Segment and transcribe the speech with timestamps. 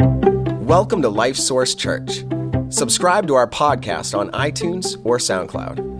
[0.00, 2.24] Welcome to Life Source Church.
[2.68, 5.98] Subscribe to our podcast on iTunes or SoundCloud.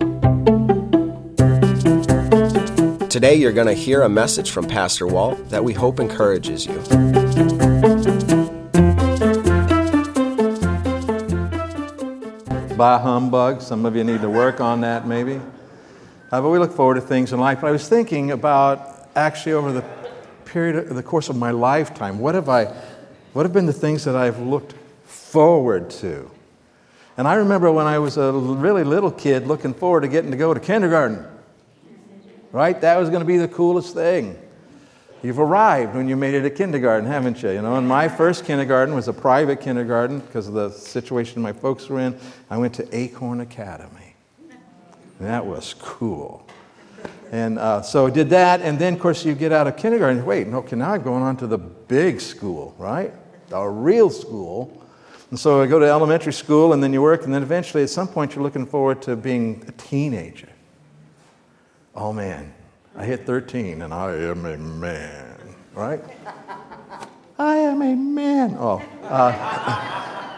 [3.09, 6.75] Today, you're going to hear a message from Pastor Walt that we hope encourages you.
[12.77, 13.61] By humbug.
[13.61, 15.41] Some of you need to work on that, maybe.
[16.31, 17.59] Uh, but we look forward to things in life.
[17.59, 19.83] But I was thinking about actually over the
[20.45, 22.73] period of the course of my lifetime, what have I,
[23.33, 24.73] what have been the things that I've looked
[25.05, 26.29] forward to?
[27.17, 30.37] And I remember when I was a really little kid looking forward to getting to
[30.37, 31.25] go to kindergarten.
[32.51, 32.79] Right?
[32.81, 34.37] That was going to be the coolest thing.
[35.21, 37.51] You've arrived when you made it to kindergarten, haven't you?
[37.51, 41.51] You know, and my first kindergarten was a private kindergarten because of the situation my
[41.51, 42.17] folks were in.
[42.49, 44.15] I went to Acorn Academy.
[45.19, 46.47] That was cool.
[47.31, 50.25] And uh, so I did that, and then, of course, you get out of kindergarten.
[50.25, 53.13] Wait, okay, now I'm going on to the big school, right?
[53.49, 54.83] The real school.
[55.29, 57.89] And so I go to elementary school, and then you work, and then eventually, at
[57.89, 60.49] some point, you're looking forward to being a teenager.
[61.95, 62.53] Oh man,
[62.95, 65.37] I hit 13 and I am a man,
[65.73, 66.01] right?
[67.39, 68.55] I am a man.
[68.57, 69.31] Oh, uh,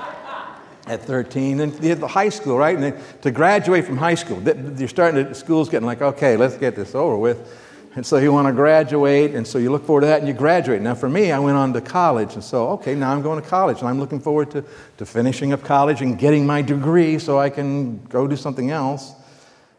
[0.91, 2.75] at 13, and you the high school, right?
[2.75, 6.57] And then to graduate from high school, you're starting to, school's getting like, okay, let's
[6.57, 7.57] get this over with.
[7.95, 10.33] And so you want to graduate, and so you look forward to that and you
[10.33, 10.81] graduate.
[10.81, 13.47] Now, for me, I went on to college, and so, okay, now I'm going to
[13.47, 14.65] college, and I'm looking forward to,
[14.97, 19.13] to finishing up college and getting my degree so I can go do something else.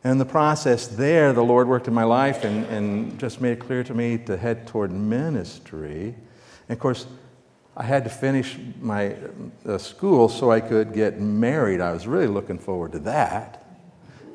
[0.04, 3.60] And the process there, the Lord worked in my life and, and just made it
[3.60, 6.14] clear to me to head toward ministry.
[6.68, 7.06] And of course,
[7.76, 9.16] I had to finish my
[9.66, 11.80] uh, school so I could get married.
[11.80, 13.64] I was really looking forward to that.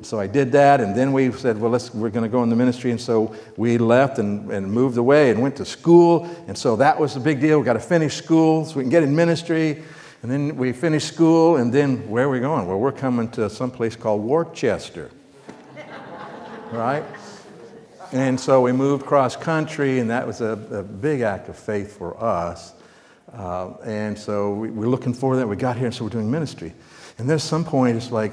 [0.02, 2.50] So I did that, and then we said, well, let's, we're going to go in
[2.50, 2.90] the ministry.
[2.90, 6.24] And so we left and, and moved away and went to school.
[6.46, 7.58] And so that was the big deal.
[7.58, 9.82] we got to finish school so we can get in ministry.
[10.22, 12.66] And then we finished school, and then where are we going?
[12.66, 15.10] Well, we're coming to some place called Worcester
[16.72, 17.04] right?
[18.12, 21.96] And so we moved cross country, and that was a, a big act of faith
[21.96, 22.72] for us.
[23.32, 25.46] Uh, and so we, we're looking for that.
[25.46, 26.72] We got here, and so we're doing ministry.
[27.18, 28.32] And there's some point, it's like,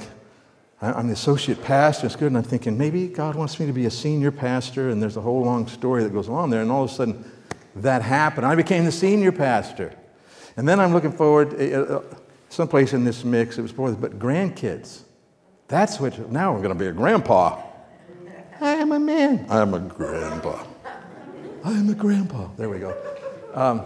[0.81, 3.85] I'm the associate pastor, it's good, and I'm thinking, maybe God wants me to be
[3.85, 6.83] a senior pastor, and there's a whole long story that goes on there, and all
[6.83, 7.31] of a sudden
[7.75, 8.45] that happened.
[8.45, 9.93] I became the senior pastor.
[10.57, 12.03] And then I'm looking forward, uh, uh
[12.49, 15.01] someplace in this mix, it was more, but grandkids.
[15.67, 17.61] That's what, now we're going to be a grandpa.
[18.61, 19.45] I am a man.
[19.49, 20.63] I am a grandpa.
[21.63, 22.47] I am a grandpa.
[22.55, 22.95] There we go.
[23.53, 23.81] Um,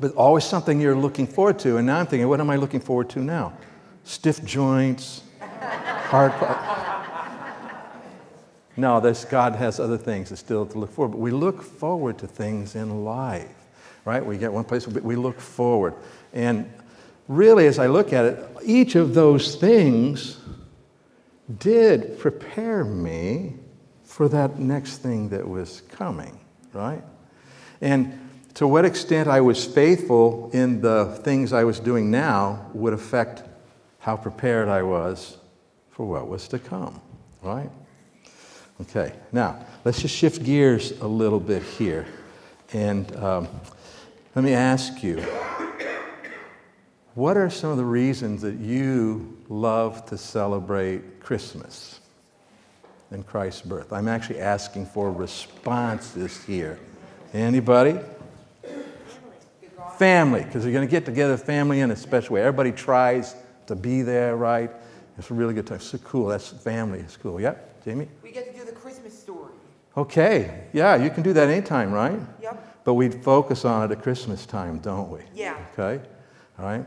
[0.00, 1.76] but always something you're looking forward to.
[1.76, 3.52] And now I'm thinking, what am I looking forward to now?
[4.04, 6.32] Stiff joints, hard.
[8.76, 11.12] no, this God has other things that still to look forward.
[11.12, 13.48] But we look forward to things in life,
[14.04, 14.24] right?
[14.24, 15.94] We get one place, but we look forward.
[16.32, 16.70] And
[17.28, 20.38] really, as I look at it, each of those things
[21.58, 23.54] did prepare me
[24.02, 26.38] for that next thing that was coming,
[26.72, 27.02] right?
[27.80, 28.23] And
[28.54, 33.42] to what extent I was faithful in the things I was doing now would affect
[33.98, 35.38] how prepared I was
[35.90, 37.00] for what was to come,
[37.42, 37.70] right?
[38.80, 42.06] Okay, now let's just shift gears a little bit here.
[42.72, 43.48] And um,
[44.34, 45.20] let me ask you
[47.14, 52.00] what are some of the reasons that you love to celebrate Christmas?
[53.14, 53.92] and Christ's birth.
[53.92, 56.78] I'm actually asking for responses here.
[57.32, 57.98] Anybody?
[59.98, 62.40] Family, because you're going to get together, family in a special way.
[62.40, 63.34] Everybody tries
[63.66, 64.70] to be there, right?
[65.18, 65.80] It's a really good time.
[65.80, 66.26] So cool.
[66.26, 67.00] That's family.
[67.00, 67.40] It's cool.
[67.40, 68.08] Yep, Jamie?
[68.22, 69.52] We get to do the Christmas story.
[69.96, 70.64] Okay.
[70.72, 72.18] Yeah, you can do that anytime, right?
[72.42, 72.82] Yep.
[72.84, 75.20] But we focus on it at Christmas time, don't we?
[75.34, 75.56] Yeah.
[75.72, 76.04] Okay.
[76.58, 76.84] All right.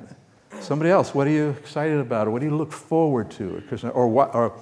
[0.59, 2.27] Somebody else, what are you excited about?
[2.27, 3.93] Or what do you look forward to at Christmas?
[3.93, 4.33] Or what?
[4.35, 4.53] Or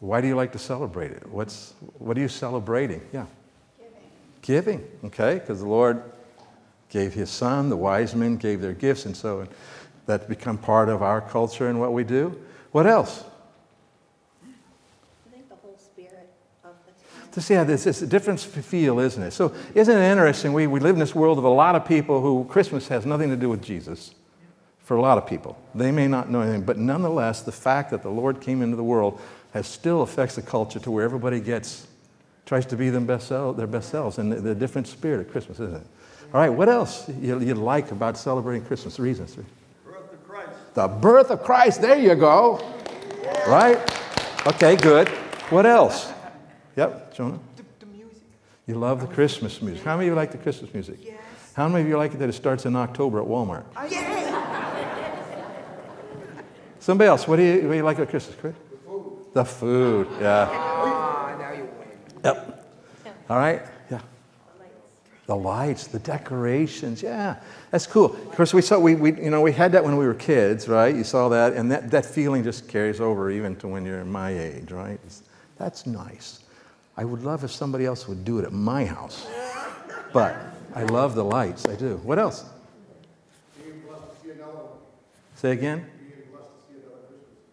[0.00, 1.26] why do you like to celebrate it?
[1.28, 3.00] What's, what are you celebrating?
[3.12, 3.26] Yeah.
[4.42, 4.80] Giving.
[4.80, 6.02] Giving, okay, because the Lord
[6.88, 9.46] gave his son, the wise men gave their gifts, and so
[10.06, 12.40] that's become part of our culture and what we do.
[12.72, 13.24] What else?
[14.42, 16.30] I think the whole spirit
[16.64, 17.30] of the time.
[17.32, 19.32] To see how this is a different feel, isn't it?
[19.32, 20.52] So, isn't it interesting?
[20.52, 23.28] We, we live in this world of a lot of people who Christmas has nothing
[23.30, 24.14] to do with Jesus.
[24.88, 28.02] For a lot of people, they may not know anything, but nonetheless, the fact that
[28.02, 29.20] the Lord came into the world
[29.52, 31.86] has still affects the culture to where everybody gets,
[32.46, 35.30] tries to be them best self, their best selves, and the, the, different spirit of
[35.30, 35.86] Christmas, isn't it?
[36.34, 38.98] All right, what else you, you like about celebrating Christmas?
[38.98, 39.34] Reasons.
[39.34, 39.42] The
[39.84, 40.74] birth of Christ.
[40.74, 41.80] The birth of Christ.
[41.80, 42.60] There you go.
[43.46, 43.78] Right?
[44.46, 45.08] Okay, good.
[45.48, 46.12] What else?
[46.76, 47.38] Yep, Jonah.
[47.56, 48.18] The, the music.
[48.66, 49.82] You love the Christmas music.
[49.82, 50.98] How many of you like the Christmas music?
[51.02, 51.18] Yes.
[51.54, 53.64] How many of you like it that it starts in October at Walmart?
[56.78, 58.54] Somebody else, what do you, what do you like at Christmas, Chris?
[58.70, 59.16] The food.
[59.32, 60.48] The food, yeah.
[60.50, 61.88] Ah, now you win.
[62.22, 62.66] Yep.
[63.30, 63.62] All right?
[65.28, 67.36] The lights, the decorations, yeah.
[67.70, 68.06] That's cool.
[68.06, 70.66] Of course, we saw, we, we, you know, we had that when we were kids,
[70.68, 70.94] right?
[70.94, 74.30] You saw that, and that, that feeling just carries over even to when you're my
[74.30, 74.94] age, right?
[74.94, 75.22] It's-
[75.58, 76.40] that's nice.
[76.96, 79.26] I would love if somebody else would do it at my house.
[80.14, 80.34] But
[80.74, 81.96] I love the lights, I do.
[81.98, 82.46] What else?
[85.34, 85.84] Say again?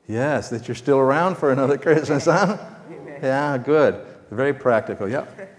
[0.07, 2.57] Yes, that you're still around for another Christmas, huh?
[3.21, 3.99] Yeah, good.
[4.31, 5.09] Very practical.
[5.09, 5.49] Yep.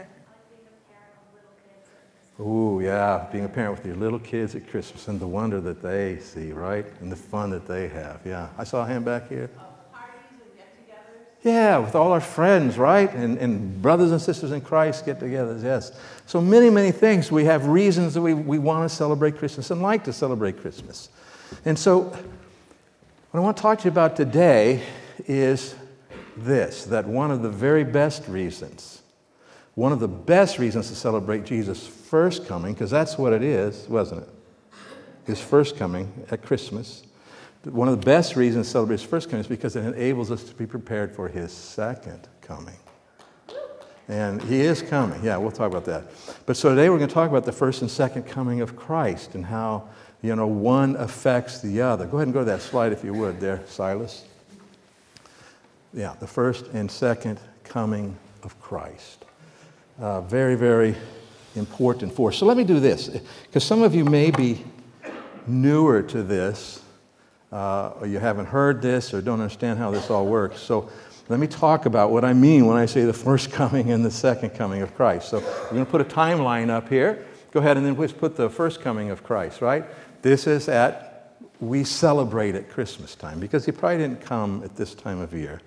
[2.39, 5.81] Ooh, yeah, being a parent with your little kids at Christmas and the wonder that
[5.81, 6.85] they see, right?
[7.01, 8.21] And the fun that they have.
[8.27, 8.49] Yeah.
[8.59, 9.49] I saw him back here.
[11.43, 13.13] Yeah, with all our friends, right?
[13.15, 15.93] And, and brothers and sisters in Christ get together, yes.
[16.27, 17.31] So many, many things.
[17.31, 21.09] We have reasons that we, we want to celebrate Christmas and like to celebrate Christmas.
[21.65, 22.21] And so, what
[23.33, 24.83] I want to talk to you about today
[25.29, 25.77] is
[26.37, 29.03] this that one of the very best reasons,
[29.77, 33.89] one of the best reasons to celebrate Jesus' first coming, because that's what it is,
[33.89, 34.29] wasn't it?
[35.27, 37.03] His first coming at Christmas.
[37.65, 40.45] One of the best reasons to celebrate his first coming is because it enables us
[40.45, 42.77] to be prepared for his second coming.
[44.09, 45.23] And he is coming.
[45.25, 46.05] Yeah, we'll talk about that.
[46.47, 49.35] But so today we're going to talk about the first and second coming of Christ
[49.35, 49.89] and how,
[50.23, 52.07] you know, one affects the other.
[52.07, 54.25] Go ahead and go to that slide if you would there, Silas.
[55.93, 59.25] Yeah, the first and second coming of Christ.
[59.99, 60.95] Uh, very, very
[61.57, 62.33] important for.
[62.33, 63.09] So let me do this,
[63.45, 64.65] because some of you may be
[65.47, 66.83] newer to this,
[67.53, 70.61] uh, or you haven't heard this, or don't understand how this all works.
[70.61, 70.91] So
[71.29, 74.11] let me talk about what I mean when I say the first coming and the
[74.11, 75.29] second coming of Christ.
[75.29, 77.27] So we're going to put a timeline up here.
[77.51, 79.85] Go ahead and then let's put the first coming of Christ, right?
[80.23, 84.95] This is at, we celebrate at Christmas time, because he probably didn't come at this
[84.95, 85.61] time of year,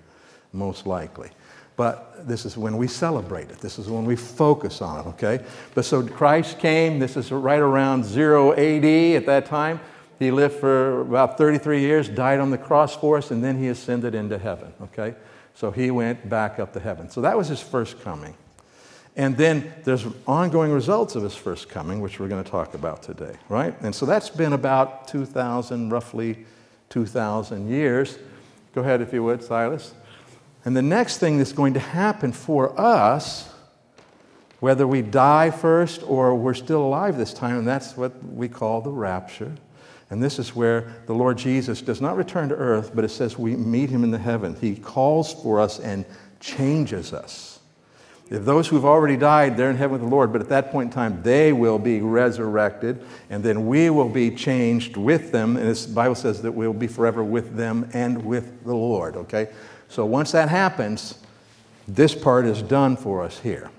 [0.52, 1.30] most likely.
[1.76, 3.58] But this is when we celebrate it.
[3.58, 5.44] This is when we focus on it, okay?
[5.74, 8.84] But so Christ came, this is right around 0 AD
[9.16, 9.80] at that time.
[10.18, 13.68] He lived for about 33 years, died on the cross for us, and then he
[13.68, 15.14] ascended into heaven, okay?
[15.54, 17.08] So he went back up to heaven.
[17.08, 18.34] So that was his first coming.
[19.16, 23.02] And then there's ongoing results of his first coming, which we're going to talk about
[23.02, 23.74] today, right?
[23.80, 26.44] And so that's been about 2,000, roughly
[26.90, 28.18] 2,000 years.
[28.74, 29.94] Go ahead, if you would, Silas.
[30.64, 33.50] And the next thing that's going to happen for us,
[34.60, 38.82] whether we die first or we're still alive this time, and that's what we call
[38.82, 39.52] the rapture.
[40.10, 43.38] And this is where the Lord Jesus does not return to earth, but it says
[43.38, 44.56] we meet him in the heaven.
[44.60, 46.04] He calls for us and
[46.40, 47.60] changes us.
[48.28, 50.90] If those who've already died, they're in heaven with the Lord, but at that point
[50.90, 55.56] in time, they will be resurrected, and then we will be changed with them.
[55.56, 59.48] And the Bible says that we'll be forever with them and with the Lord, okay?
[59.90, 61.18] So once that happens,
[61.88, 63.70] this part is done for us here.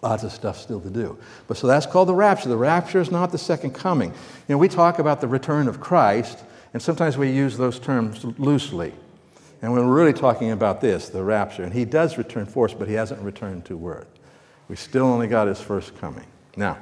[0.00, 1.18] Lots of stuff still to do.
[1.46, 2.48] But so that's called the rapture.
[2.48, 4.08] The rapture is not the second coming.
[4.10, 6.42] You know, we talk about the return of Christ,
[6.72, 8.94] and sometimes we use those terms loosely.
[9.60, 11.64] And we're really talking about this, the rapture.
[11.64, 14.08] And he does return for us, but he hasn't returned to earth.
[14.68, 16.26] We still only got his first coming.
[16.56, 16.78] Now,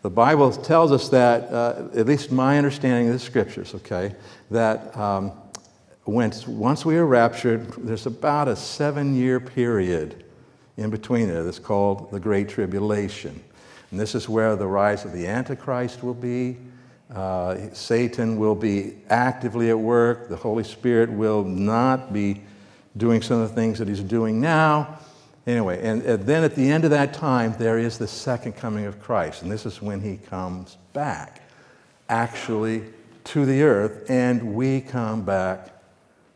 [0.00, 4.14] the Bible tells us that, uh, at least my understanding of the scriptures, okay,
[4.50, 5.32] that um,
[6.04, 10.24] once, once we are raptured, there's about a seven year period
[10.76, 13.42] in between there that's called the Great Tribulation.
[13.90, 16.56] And this is where the rise of the Antichrist will be.
[17.14, 20.28] Uh, Satan will be actively at work.
[20.28, 22.40] The Holy Spirit will not be
[22.96, 24.98] doing some of the things that he's doing now.
[25.46, 28.86] Anyway, and, and then at the end of that time, there is the second coming
[28.86, 29.42] of Christ.
[29.42, 31.42] And this is when he comes back,
[32.08, 32.84] actually
[33.24, 35.72] to the earth, and we come back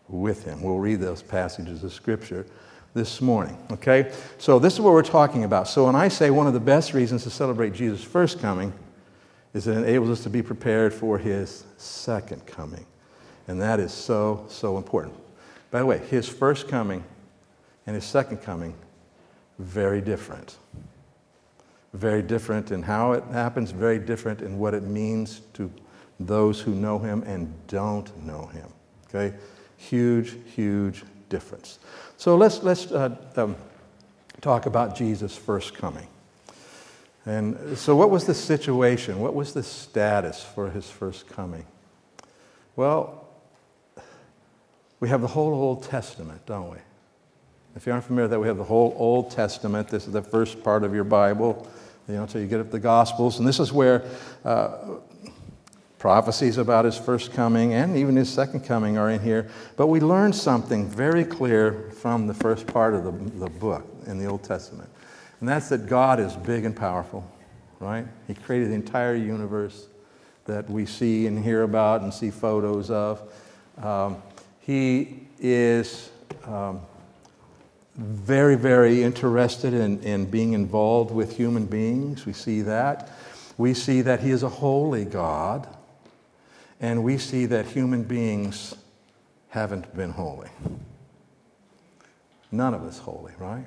[0.09, 0.63] with him.
[0.63, 2.47] We'll read those passages of Scripture
[2.95, 4.13] this morning, okay?
[4.39, 5.69] So, this is what we're talking about.
[5.69, 8.73] So, when I say one of the best reasons to celebrate Jesus' first coming
[9.53, 12.85] is it enables us to be prepared for his second coming.
[13.49, 15.15] And that is so, so important.
[15.71, 17.05] By the way, his first coming
[17.87, 18.75] and his second coming,
[19.59, 20.57] very different.
[21.95, 25.71] Very different in how it happens, very different in what it means to
[26.21, 28.69] those who know him and don't know him.
[29.09, 29.37] Okay?
[29.77, 31.79] Huge, huge difference.
[32.17, 33.57] So let's, let's uh, um,
[34.41, 36.07] talk about Jesus' first coming.
[37.27, 39.19] And so, what was the situation?
[39.19, 41.67] What was the status for his first coming?
[42.77, 43.27] Well,
[45.01, 46.79] we have the whole Old Testament, don't we?
[47.75, 49.89] If you aren't familiar with that, we have the whole Old Testament.
[49.89, 51.69] This is the first part of your Bible,
[52.09, 53.39] you know, until you get up the Gospels.
[53.39, 54.05] And this is where
[54.45, 54.97] uh,
[55.99, 59.49] prophecies about his first coming and even his second coming are in here.
[59.77, 64.19] But we learn something very clear from the first part of the, the book in
[64.19, 64.89] the Old Testament.
[65.41, 67.31] And that's that God is big and powerful,
[67.81, 68.07] right?
[68.27, 69.89] He created the entire universe
[70.45, 73.23] that we see and hear about and see photos of.
[73.83, 74.23] Um,
[74.61, 76.11] he is
[76.45, 76.81] um,
[77.97, 82.27] very, very interested in, in being involved with human beings.
[82.27, 83.11] We see that.
[83.59, 85.67] We see that He is a holy God,
[86.81, 88.75] and we see that human beings
[89.49, 90.49] haven't been holy.
[92.53, 93.67] None of us holy, right?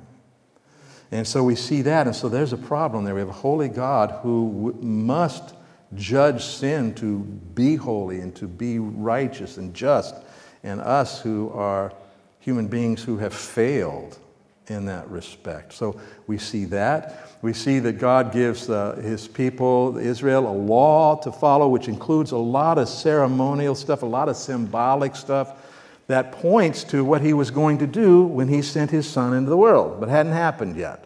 [1.11, 3.15] And so we see that, and so there's a problem there.
[3.15, 5.55] We have a holy God who w- must
[5.95, 10.15] judge sin to be holy and to be righteous and just,
[10.63, 11.91] and us who are
[12.39, 14.19] human beings who have failed
[14.69, 15.73] in that respect.
[15.73, 17.27] So we see that.
[17.41, 22.31] We see that God gives uh, his people, Israel, a law to follow, which includes
[22.31, 25.57] a lot of ceremonial stuff, a lot of symbolic stuff
[26.07, 29.49] that points to what he was going to do when he sent his son into
[29.49, 31.05] the world, but hadn't happened yet.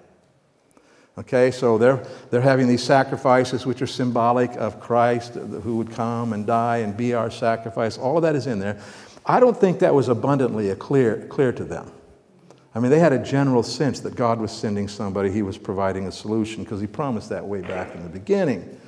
[1.17, 6.33] Okay, so they're, they're having these sacrifices which are symbolic of Christ who would come
[6.33, 7.97] and die and be our sacrifice.
[7.97, 8.79] All of that is in there.
[9.25, 11.91] I don't think that was abundantly clear, clear to them.
[12.75, 16.07] I mean, they had a general sense that God was sending somebody, He was providing
[16.07, 18.79] a solution because He promised that way back in the beginning.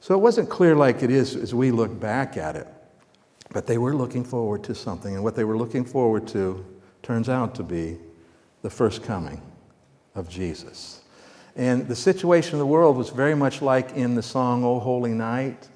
[0.00, 2.68] So it wasn't clear like it is as we look back at it.
[3.52, 6.64] But they were looking forward to something, and what they were looking forward to
[7.02, 7.98] turns out to be
[8.62, 9.40] the first coming
[10.14, 11.02] of Jesus.
[11.54, 15.12] And the situation of the world was very much like in the song, O Holy
[15.12, 15.68] Night.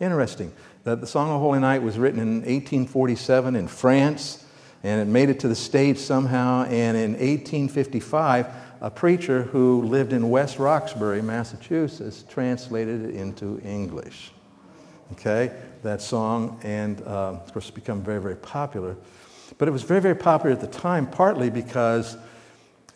[0.00, 0.52] Interesting
[0.84, 4.41] that the Song O Holy Night was written in 1847 in France,
[4.82, 6.64] and it made it to the States somehow.
[6.64, 8.46] And in 1855,
[8.80, 14.32] a preacher who lived in West Roxbury, Massachusetts, translated it into English.
[15.12, 18.96] Okay, that song, and uh, of course, it's become very, very popular.
[19.58, 22.16] But it was very, very popular at the time, partly because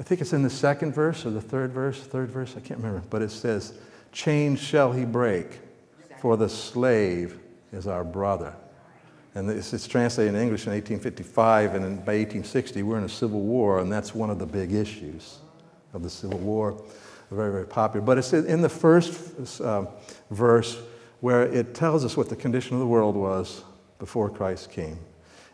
[0.00, 2.80] I think it's in the second verse or the third verse, third verse, I can't
[2.80, 3.74] remember, but it says,
[4.12, 5.60] Chains shall he break,
[6.20, 7.38] for the slave
[7.72, 8.54] is our brother.
[9.36, 13.42] And it's, translated in English in 1855, and in, by 1860, we're in a civil
[13.42, 15.40] war, and that's one of the big issues
[15.92, 16.82] of the Civil War.
[17.30, 18.04] Very, very popular.
[18.04, 19.84] But it's in the first uh,
[20.30, 20.80] verse
[21.20, 23.62] where it tells us what the condition of the world was
[23.98, 24.98] before Christ came.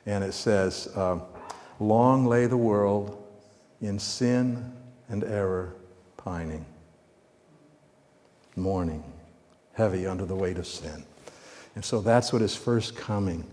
[0.06, 1.18] And it says, uh,
[1.80, 3.20] Long lay the world
[3.80, 4.76] in sin
[5.08, 5.74] and error
[6.16, 6.64] pining,
[8.54, 9.02] mourning,
[9.72, 11.02] heavy under the weight of sin.
[11.74, 13.44] And so that's what his first coming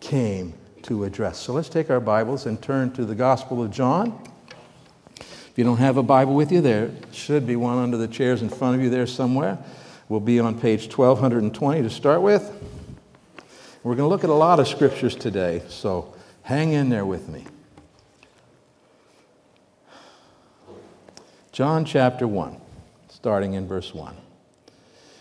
[0.00, 1.38] came to address.
[1.38, 4.22] So let's take our Bibles and turn to the Gospel of John.
[5.18, 8.42] If you don't have a Bible with you, there should be one under the chairs
[8.42, 9.58] in front of you there somewhere.
[10.08, 12.42] We'll be on page 1220 to start with.
[13.82, 17.28] We're going to look at a lot of scriptures today, so hang in there with
[17.28, 17.44] me.
[21.52, 22.60] John chapter 1,
[23.08, 24.14] starting in verse 1.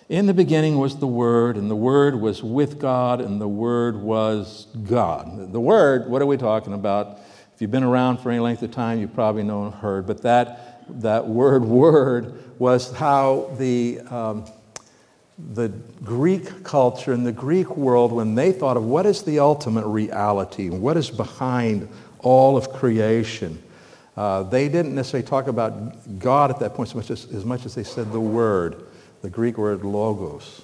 [0.08, 3.96] In the beginning was the Word, and the Word was with God, and the Word
[3.96, 5.52] was God.
[5.52, 7.18] The Word, what are we talking about?
[7.56, 10.22] If you've been around for any length of time, you probably know and heard, but
[10.22, 14.46] that, that word, word, was how the, um,
[15.54, 15.70] the
[16.04, 20.70] Greek culture and the Greek world, when they thought of what is the ultimate reality,
[20.70, 23.60] what is behind all of creation,
[24.16, 27.66] uh, they didn't necessarily talk about God at that point so much as, as much
[27.66, 28.86] as they said the Word
[29.26, 30.62] the Greek word logos,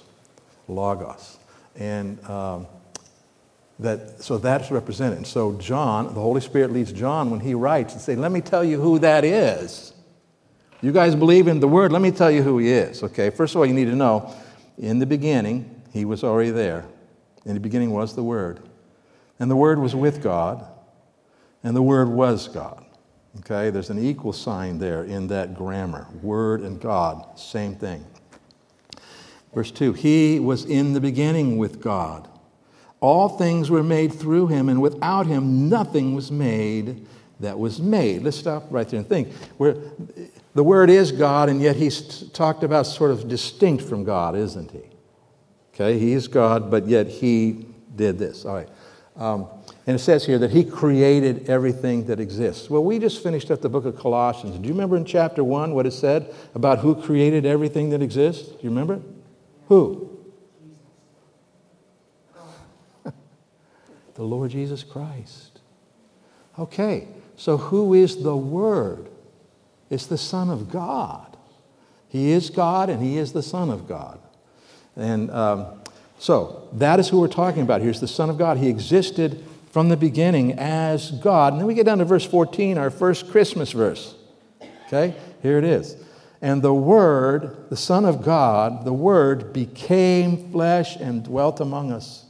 [0.68, 1.36] logos.
[1.74, 2.68] And um,
[3.80, 5.26] that, so that's represented.
[5.26, 8.62] So John, the Holy Spirit leads John when he writes and say, let me tell
[8.62, 9.92] you who that is.
[10.80, 13.02] You guys believe in the Word, let me tell you who he is.
[13.02, 14.32] Okay, first of all, you need to know,
[14.78, 16.84] in the beginning, he was already there.
[17.44, 18.60] In the beginning was the Word.
[19.40, 20.64] And the Word was with God,
[21.64, 22.84] and the Word was God.
[23.40, 26.06] Okay, there's an equal sign there in that grammar.
[26.22, 28.04] Word and God, same thing.
[29.54, 32.28] Verse 2 He was in the beginning with God.
[33.00, 37.04] All things were made through him, and without him, nothing was made
[37.40, 38.22] that was made.
[38.22, 39.28] Let's stop right there and think.
[39.58, 44.70] The word is God, and yet he's talked about sort of distinct from God, isn't
[44.70, 44.82] he?
[45.74, 47.66] Okay, he is God, but yet he
[47.96, 48.44] did this.
[48.44, 48.68] All right.
[49.16, 49.46] Um,
[49.86, 52.70] and it says here that he created everything that exists.
[52.70, 54.56] Well, we just finished up the book of Colossians.
[54.56, 58.48] Do you remember in chapter 1 what it said about who created everything that exists?
[58.48, 59.00] Do you remember?
[59.72, 60.10] Who?
[64.14, 65.60] the Lord Jesus Christ.
[66.58, 69.08] Okay, so who is the Word?
[69.88, 71.38] It's the Son of God.
[72.06, 74.20] He is God and He is the Son of God.
[74.94, 75.80] And um,
[76.18, 77.80] so that is who we're talking about.
[77.80, 78.58] Here's the Son of God.
[78.58, 81.54] He existed from the beginning as God.
[81.54, 84.16] And then we get down to verse 14, our first Christmas verse.
[84.88, 85.96] Okay, here it is.
[86.42, 92.26] And the Word, the Son of God, the Word became flesh and dwelt among us.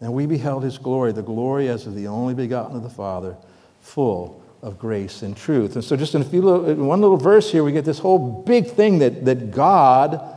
[0.00, 3.36] And we beheld his glory, the glory as of the only begotten of the Father,
[3.82, 5.74] full of grace and truth.
[5.74, 8.42] And so, just in a few little, one little verse here, we get this whole
[8.42, 10.34] big thing that, that God,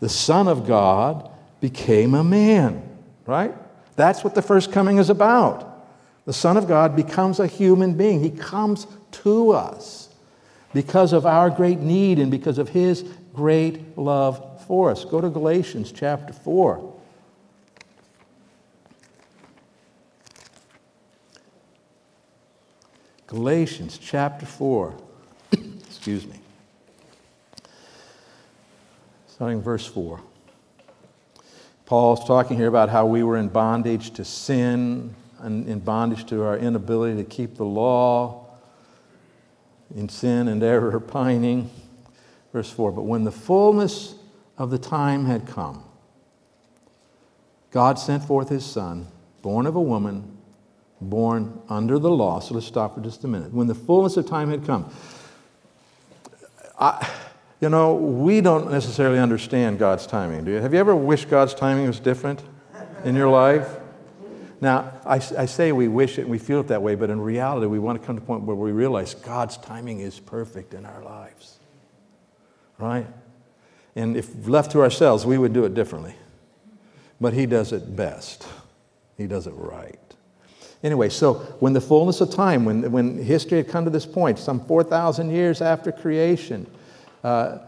[0.00, 2.82] the Son of God, became a man,
[3.26, 3.54] right?
[3.96, 5.86] That's what the first coming is about.
[6.24, 10.07] The Son of God becomes a human being, He comes to us
[10.74, 15.04] because of our great need and because of His great love for us.
[15.04, 16.94] Go to Galatians chapter 4.
[23.28, 24.94] Galatians chapter 4.
[25.52, 26.36] Excuse me.
[29.26, 30.20] Starting verse 4.
[31.84, 36.42] Paul's talking here about how we were in bondage to sin and in bondage to
[36.42, 38.47] our inability to keep the law,
[39.94, 41.70] in sin and error pining.
[42.52, 44.14] Verse 4 But when the fullness
[44.56, 45.84] of the time had come,
[47.70, 49.08] God sent forth his Son,
[49.42, 50.38] born of a woman
[51.00, 52.40] born under the law.
[52.40, 53.52] So let's stop for just a minute.
[53.52, 54.90] When the fullness of time had come,
[56.78, 57.08] I,
[57.60, 60.44] you know, we don't necessarily understand God's timing.
[60.44, 60.60] Do you?
[60.60, 62.42] Have you ever wished God's timing was different
[63.04, 63.68] in your life?
[64.60, 67.20] Now, I, I say we wish it and we feel it that way, but in
[67.20, 70.74] reality, we want to come to a point where we realize God's timing is perfect
[70.74, 71.58] in our lives.
[72.78, 73.06] Right?
[73.94, 76.14] And if left to ourselves, we would do it differently.
[77.20, 78.46] But He does it best,
[79.16, 79.98] He does it right.
[80.82, 84.38] Anyway, so when the fullness of time, when, when history had come to this point,
[84.38, 86.68] some 4,000 years after creation,
[87.24, 87.58] uh,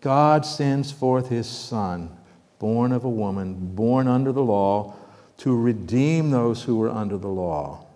[0.00, 2.10] God sends forth his Son,
[2.58, 4.96] born of a woman, born under the law,
[5.38, 7.86] to redeem those who were under the law.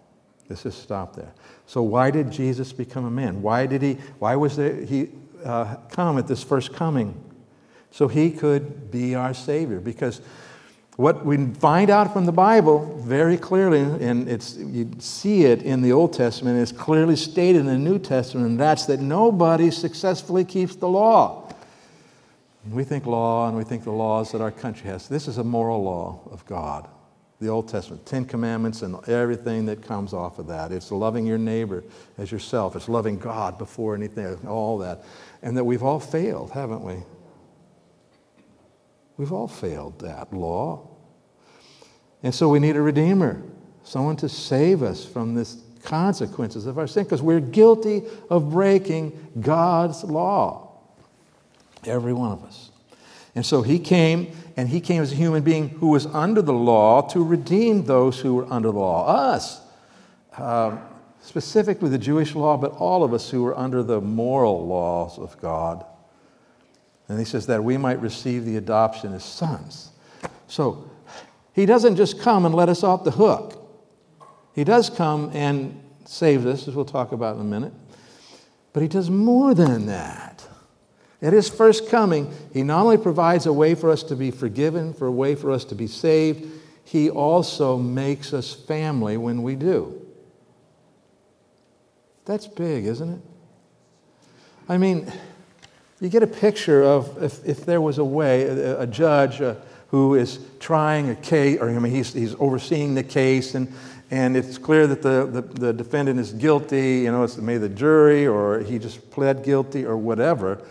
[0.49, 1.33] Let's just stop there.
[1.67, 3.43] So, why did Jesus become a man?
[3.43, 3.99] Why did he?
[4.19, 5.11] Why was there, he
[5.45, 7.23] uh, come at this first coming?
[7.97, 9.81] So he could be our Savior.
[9.81, 10.21] Because
[10.97, 15.81] what we find out from the Bible very clearly, and it's, you see it in
[15.81, 20.45] the Old Testament, it's clearly stated in the New Testament, and that's that nobody successfully
[20.45, 21.51] keeps the law.
[22.71, 25.09] We think law and we think the laws that our country has.
[25.09, 26.89] This is a moral law of God,
[27.41, 30.73] the Old Testament, Ten Commandments and everything that comes off of that.
[30.73, 31.85] It's loving your neighbor
[32.17, 35.05] as yourself, it's loving God before anything, all that.
[35.43, 36.97] And that we've all failed, haven't we?
[39.19, 40.89] We've all failed that law.
[42.23, 43.43] And so we need a redeemer,
[43.85, 49.33] someone to save us from this consequences of our sin, because we're guilty of breaking
[49.41, 50.81] God's law.
[51.85, 52.71] Every one of us.
[53.37, 56.53] And so he came, and he came as a human being who was under the
[56.53, 59.07] law to redeem those who were under the law.
[59.07, 59.61] Us.
[60.37, 60.81] Um,
[61.21, 65.39] specifically the Jewish law, but all of us who were under the moral laws of
[65.41, 65.85] God.
[67.09, 69.91] And he says that we might receive the adoption as sons.
[70.47, 70.89] So
[71.53, 73.63] he doesn't just come and let us off the hook.
[74.55, 77.73] He does come and save us, as we'll talk about in a minute.
[78.73, 80.36] But he does more than that.
[81.27, 84.95] At his first coming, he not only provides a way for us to be forgiven,
[84.95, 86.49] for a way for us to be saved,
[86.85, 90.01] he also makes us family when we do.
[92.27, 93.21] That's big, isn't it?
[94.69, 95.13] I mean,
[96.01, 99.57] you get a picture of if, if there was a way, a, a judge uh,
[99.89, 103.73] who is trying a case, or I mean, he's, he's overseeing the case, and,
[104.13, 107.69] and it's clear that the, the, the defendant is guilty, you know, it's maybe the
[107.69, 110.63] jury, or he just pled guilty, or whatever.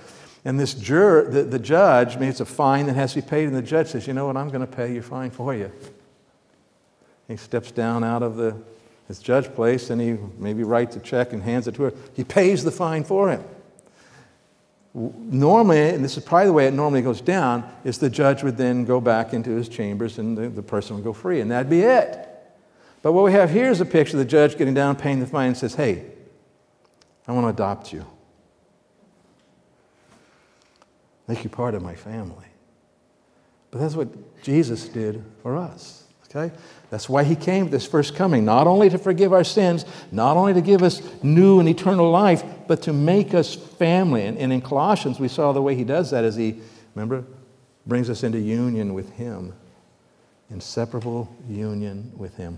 [0.46, 3.28] And this juror, the, the judge, I mean, it's a fine that has to be
[3.28, 5.54] paid, and the judge says, you know what, I'm going to pay your fine for
[5.54, 5.72] you.
[7.28, 8.56] He steps down out of the,
[9.08, 11.94] his judge place, and he maybe writes a check and hands it to her.
[12.14, 13.44] He pays the fine for him
[14.96, 18.58] normally, and this is probably the way it normally goes down, is the judge would
[18.58, 21.70] then go back into his chambers and the, the person would go free, and that'd
[21.70, 22.30] be it.
[23.02, 25.28] But what we have here is a picture of the judge getting down, paying the
[25.28, 26.06] fine, and says, Hey,
[27.28, 28.06] I want to adopt you.
[31.28, 32.46] Make you part of my family.
[33.72, 36.04] But that's what Jesus did for us.
[36.30, 36.54] Okay?
[36.90, 40.54] That's why he came this first coming, not only to forgive our sins, not only
[40.54, 44.26] to give us new and eternal life, but to make us family.
[44.26, 46.60] And, and in Colossians, we saw the way he does that as he,
[46.94, 47.26] remember,
[47.86, 49.54] brings us into union with him,
[50.50, 52.58] inseparable union with him.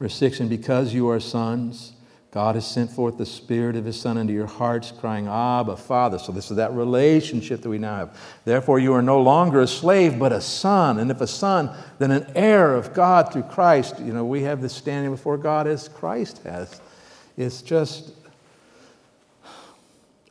[0.00, 1.92] Verse 6 And because you are sons,
[2.30, 6.16] God has sent forth the Spirit of His Son into your hearts, crying, Abba, Father.
[6.18, 8.20] So, this is that relationship that we now have.
[8.44, 11.00] Therefore, you are no longer a slave, but a son.
[11.00, 13.98] And if a son, then an heir of God through Christ.
[13.98, 16.80] You know, we have this standing before God as Christ has.
[17.36, 18.12] It's just,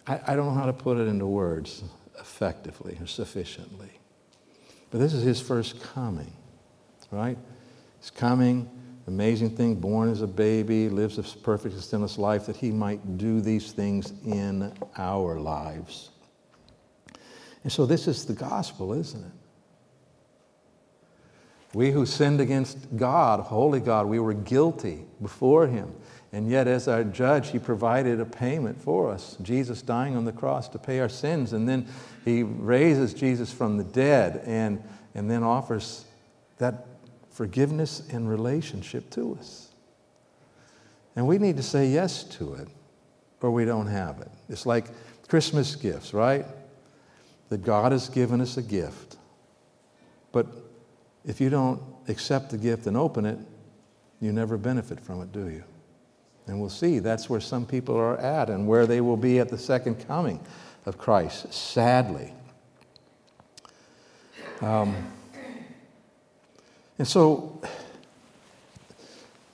[0.07, 1.83] I, I don't know how to put it into words
[2.17, 3.91] effectively or sufficiently.
[4.89, 6.31] But this is His first coming,
[7.11, 7.37] right?
[7.99, 8.69] He's coming
[9.09, 13.17] amazing thing, born as a baby, lives a perfect, and sinless life, that he might
[13.17, 16.11] do these things in our lives.
[17.63, 19.31] And so this is the gospel, isn't it?
[21.73, 25.93] We who sinned against God, holy God, we were guilty before him.
[26.31, 29.35] And yet, as our judge, he provided a payment for us.
[29.41, 31.53] Jesus dying on the cross to pay our sins.
[31.53, 31.87] And then
[32.23, 34.83] he raises Jesus from the dead and,
[35.15, 36.05] and then offers
[36.59, 36.85] that
[37.39, 39.69] forgiveness in relationship to us.
[41.15, 42.67] And we need to say yes to it,
[43.39, 44.27] or we don't have it.
[44.49, 44.87] It's like
[45.29, 46.45] Christmas gifts, right?
[47.47, 49.15] That God has given us a gift.
[50.33, 50.47] But
[51.23, 53.39] if you don't accept the gift and open it,
[54.19, 55.63] you never benefit from it, do you?
[56.47, 59.47] And we'll see that's where some people are at and where they will be at
[59.47, 60.41] the second coming
[60.85, 62.33] of Christ, sadly.
[64.59, 64.93] Um,
[66.99, 67.59] and so,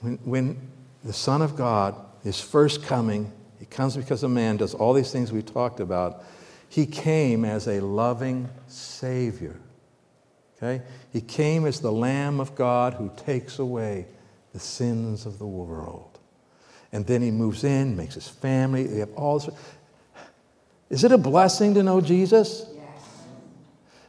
[0.01, 0.58] when, when
[1.03, 5.12] the Son of God is first coming, he comes because a man does all these
[5.12, 6.23] things we talked about.
[6.67, 9.55] He came as a loving Savior.
[10.58, 10.84] Okay?
[11.13, 14.08] He came as the Lamb of God who takes away
[14.53, 16.17] the sins of the world.
[16.91, 18.84] And then he moves in, makes his family.
[18.84, 19.49] They have all this.
[20.89, 22.65] Is it a blessing to know Jesus?
[22.73, 22.86] Yes.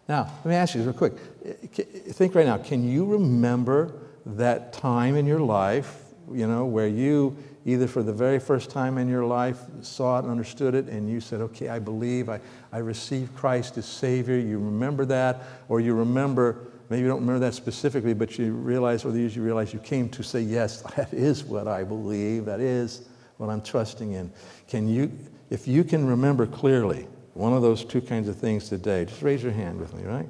[0.08, 1.14] Now, let me ask you real quick.
[1.46, 7.36] Think right now, can you remember that time in your life, you know, where you
[7.64, 11.10] either for the very first time in your life saw it and understood it and
[11.10, 12.40] you said, okay, I believe, I,
[12.72, 14.38] I received Christ as Savior.
[14.38, 19.04] You remember that, or you remember, maybe you don't remember that specifically, but you realize,
[19.04, 23.08] or you realize you came to say, yes, that is what I believe, that is
[23.36, 24.32] what I'm trusting in.
[24.68, 25.10] Can you,
[25.50, 29.42] if you can remember clearly, one of those two kinds of things today, just raise
[29.42, 30.28] your hand with me, right?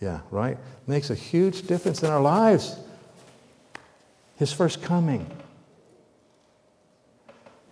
[0.00, 0.56] Yeah, right?
[0.86, 2.76] Makes a huge difference in our lives.
[4.36, 5.28] His first coming.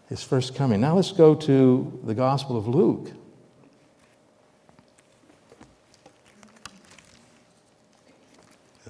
[0.09, 0.81] His first coming.
[0.81, 3.11] Now let's go to the Gospel of Luke.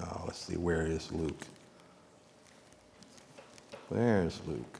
[0.01, 1.41] Oh, let's see, where is Luke?
[3.89, 4.79] Where's Luke?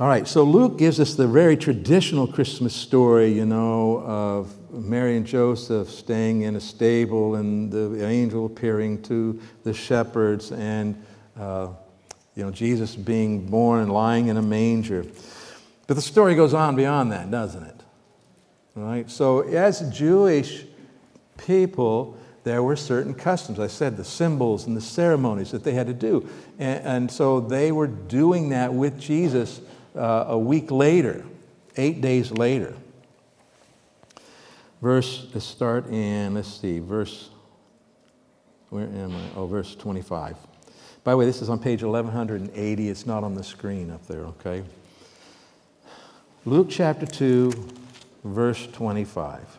[0.00, 5.16] All right, so Luke gives us the very traditional Christmas story, you know, of Mary
[5.16, 11.04] and Joseph staying in a stable and the angel appearing to the shepherds and,
[11.36, 11.70] uh,
[12.36, 15.04] you know, Jesus being born and lying in a manger.
[15.88, 17.82] But the story goes on beyond that, doesn't it?
[18.76, 20.64] All right, so as Jewish
[21.38, 23.58] people, there were certain customs.
[23.58, 26.28] I said the symbols and the ceremonies that they had to do.
[26.60, 29.60] And, and so they were doing that with Jesus
[29.96, 31.24] uh, a week later,
[31.76, 32.74] eight days later.
[34.80, 37.30] Verse, let's start in, let's see, verse,
[38.70, 39.20] where am I?
[39.36, 40.36] Oh, verse 25.
[41.02, 42.88] By the way, this is on page 1180.
[42.88, 44.62] It's not on the screen up there, okay?
[46.44, 47.50] Luke chapter 2,
[48.24, 49.58] verse 25.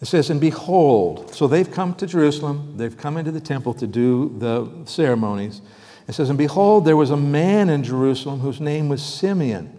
[0.00, 3.86] It says, And behold, so they've come to Jerusalem, they've come into the temple to
[3.86, 5.62] do the ceremonies.
[6.08, 9.72] It says, And behold, there was a man in Jerusalem whose name was Simeon.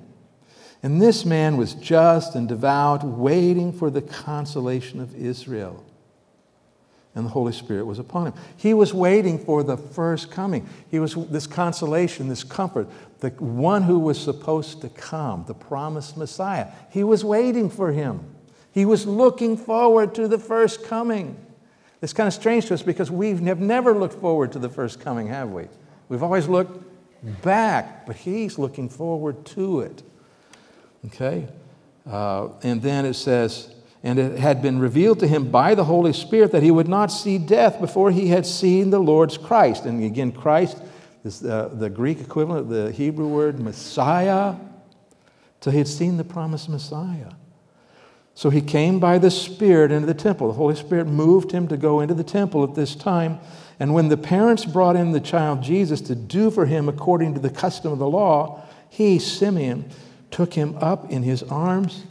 [0.84, 5.84] And this man was just and devout, waiting for the consolation of Israel.
[7.16, 8.34] And the Holy Spirit was upon him.
[8.58, 10.70] He was waiting for the first coming.
[10.92, 12.88] He was this consolation, this comfort,
[13.22, 16.68] the one who was supposed to come, the promised Messiah.
[16.92, 18.36] He was waiting for him.
[18.72, 21.36] He was looking forward to the first coming.
[22.04, 25.00] It's kind of strange to us because we have never looked forward to the first
[25.00, 25.68] coming, have we?
[26.10, 26.84] We've always looked
[27.42, 30.04] back, but he's looking forward to it.
[31.08, 31.48] Okay?
[32.10, 36.14] Uh, and then it says, and it had been revealed to him by the Holy
[36.14, 39.86] Spirit that he would not see death before he had seen the Lord's Christ.
[39.86, 40.82] And again, Christ
[41.24, 44.56] is uh, the Greek equivalent of the Hebrew word Messiah.
[45.62, 47.32] So he had seen the promised Messiah.
[48.36, 50.48] So he came by the Spirit into the temple.
[50.48, 53.40] The Holy Spirit moved him to go into the temple at this time.
[53.80, 57.40] And when the parents brought in the child Jesus to do for him according to
[57.40, 59.90] the custom of the law, he, Simeon,
[60.32, 62.04] took him up in his arms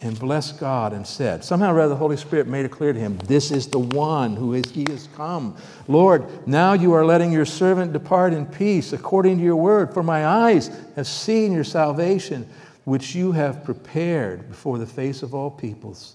[0.00, 2.98] and blessed God and said, somehow or other, the Holy Spirit made it clear to
[2.98, 5.56] him, This is the one who is, he has come.
[5.88, 10.02] Lord, now you are letting your servant depart in peace according to your word, for
[10.02, 12.48] my eyes have seen your salvation,
[12.84, 16.14] which you have prepared before the face of all peoples,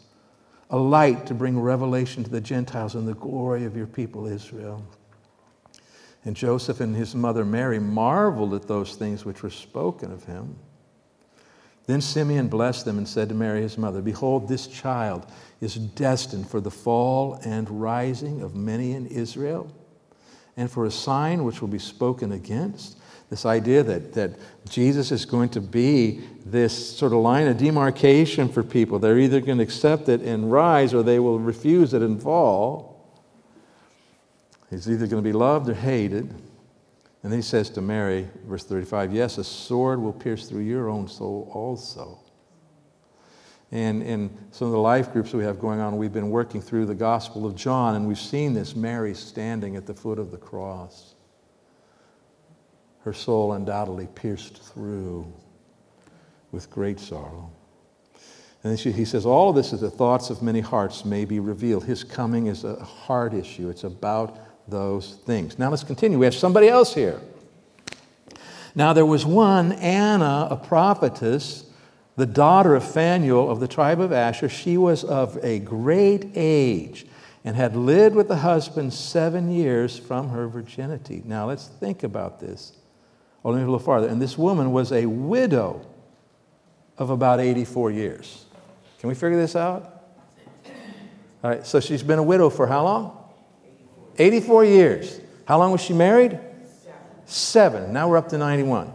[0.73, 4.83] a light to bring revelation to the Gentiles and the glory of your people Israel.
[6.25, 10.55] And Joseph and his mother Mary marveled at those things which were spoken of him.
[11.85, 15.27] Then Simeon blessed them and said to Mary, his mother, Behold, this child
[15.61, 19.71] is destined for the fall and rising of many in Israel,
[20.57, 22.97] and for a sign which will be spoken against.
[23.33, 24.29] This idea that, that
[24.69, 28.99] Jesus is going to be this sort of line of demarcation for people.
[28.99, 33.11] They're either going to accept it and rise, or they will refuse it and fall.
[34.69, 36.29] He's either going to be loved or hated.
[36.29, 40.87] And then he says to Mary, verse 35, Yes, a sword will pierce through your
[40.87, 42.19] own soul also.
[43.71, 46.85] And in some of the life groups we have going on, we've been working through
[46.85, 50.37] the Gospel of John, and we've seen this Mary standing at the foot of the
[50.37, 51.12] cross.
[53.03, 55.31] Her soul undoubtedly pierced through
[56.51, 57.51] with great sorrow.
[58.63, 61.25] And then she, he says, All of this is the thoughts of many hearts may
[61.25, 61.83] be revealed.
[61.83, 64.39] His coming is a heart issue, it's about
[64.69, 65.59] those things.
[65.59, 66.17] Now let's continue.
[66.17, 67.19] We have somebody else here.
[68.75, 71.65] Now there was one, Anna, a prophetess,
[72.15, 74.47] the daughter of Phanuel of the tribe of Asher.
[74.47, 77.05] She was of a great age
[77.43, 81.21] and had lived with the husband seven years from her virginity.
[81.25, 82.73] Now let's think about this.
[83.43, 84.07] Me a little farther.
[84.07, 85.85] And this woman was a widow
[86.97, 88.45] of about 84 years.
[88.99, 90.03] Can we figure this out?
[91.43, 93.17] All right, so she's been a widow for how long?
[94.17, 95.19] 84 years.
[95.45, 96.39] How long was she married?
[97.25, 97.91] Seven.
[97.91, 98.93] Now we're up to 91.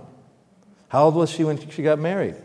[0.88, 2.36] How old was she when she got married?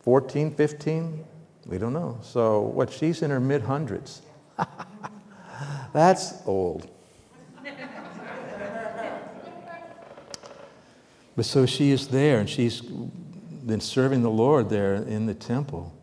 [0.00, 1.24] 14, 15?
[1.66, 2.18] We don't know.
[2.22, 2.90] So, what?
[2.90, 4.22] She's in her mid hundreds.
[5.92, 6.88] That's old.
[11.38, 15.94] But so she is there, and she's been serving the Lord there in the temple.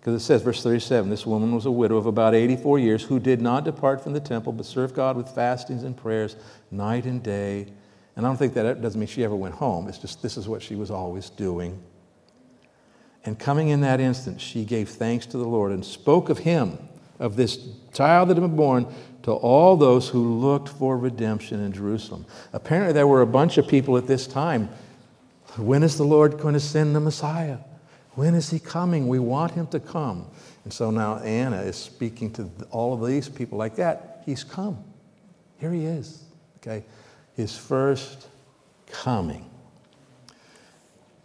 [0.00, 3.20] Because it says, verse 37, this woman was a widow of about 84 years who
[3.20, 6.36] did not depart from the temple, but served God with fastings and prayers
[6.70, 7.66] night and day.
[8.16, 9.88] And I don't think that doesn't mean she ever went home.
[9.88, 11.78] It's just this is what she was always doing.
[13.26, 16.78] And coming in that instant, she gave thanks to the Lord and spoke of him,
[17.22, 17.58] of this
[17.94, 18.86] child that had been born,
[19.22, 22.26] to all those who looked for redemption in Jerusalem.
[22.52, 24.68] Apparently, there were a bunch of people at this time.
[25.56, 27.58] When is the Lord going to send the Messiah?
[28.14, 29.06] When is he coming?
[29.06, 30.26] We want him to come.
[30.64, 34.22] And so now Anna is speaking to all of these people like that.
[34.26, 34.82] He's come.
[35.58, 36.24] Here he is.
[36.58, 36.84] Okay?
[37.34, 38.26] His first
[38.90, 39.48] coming.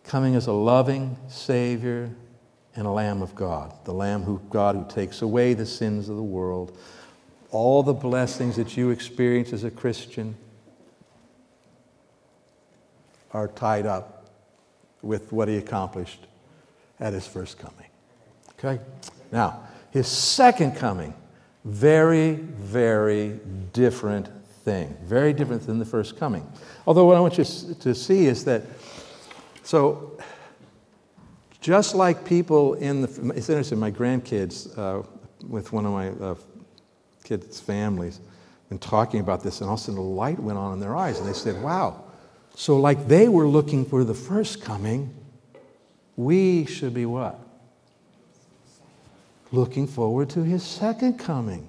[0.03, 2.12] Coming as a loving Savior
[2.78, 6.16] and a Lamb of God, the Lamb who God who takes away the sins of
[6.16, 6.78] the world.
[7.50, 10.36] All the blessings that you experience as a Christian
[13.34, 14.28] are tied up
[15.02, 16.28] with what he accomplished
[17.00, 17.88] at his first coming.
[18.52, 18.82] Okay?
[19.32, 21.16] Now, his second coming,
[21.66, 23.40] very, very
[23.74, 24.30] different
[24.63, 24.96] thing.
[25.04, 26.48] Very different than the first coming.
[26.86, 28.63] Although, what I want you to see is that,
[29.63, 30.16] so,
[31.62, 35.04] just like people in the, it's interesting, my grandkids, uh,
[35.48, 36.36] with one of my uh,
[37.24, 38.20] kids' families,
[38.70, 40.96] been talking about this, and all of a sudden a light went on in their
[40.96, 42.04] eyes, and they said, wow.
[42.56, 45.13] So, like they were looking for the first coming,
[46.15, 47.39] we should be what?
[49.52, 51.67] Looking forward to his second coming.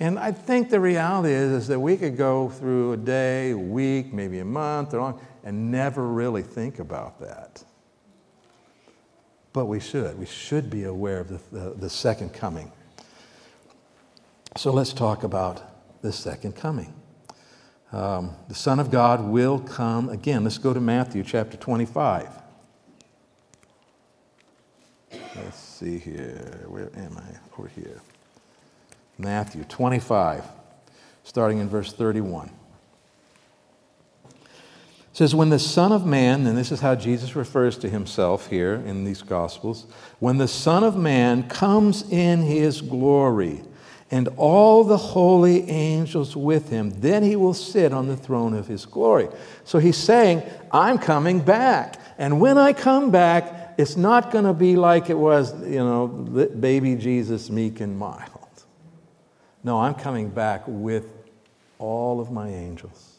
[0.00, 3.58] And I think the reality is, is that we could go through a day, a
[3.58, 7.62] week, maybe a month, or long, and never really think about that.
[9.52, 10.18] But we should.
[10.18, 12.72] We should be aware of the, the, the second coming.
[14.56, 15.62] So let's talk about
[16.02, 16.94] the second coming.
[17.92, 20.44] Um, the Son of God will come again.
[20.44, 22.28] Let's go to Matthew chapter 25.
[25.36, 26.64] Let's see here.
[26.68, 27.58] Where am I?
[27.58, 28.00] Over here.
[29.18, 30.44] Matthew 25,
[31.22, 32.50] starting in verse 31.
[35.12, 38.48] It says, When the Son of Man, and this is how Jesus refers to himself
[38.48, 39.86] here in these Gospels,
[40.20, 43.62] when the Son of Man comes in his glory,
[44.10, 48.66] and all the holy angels with him, then he will sit on the throne of
[48.66, 49.28] his glory.
[49.64, 51.98] So he's saying, I'm coming back.
[52.18, 56.06] And when I come back, it's not going to be like it was, you know,
[56.08, 58.28] baby Jesus, meek and mild.
[59.64, 61.06] No, I'm coming back with
[61.78, 63.11] all of my angels.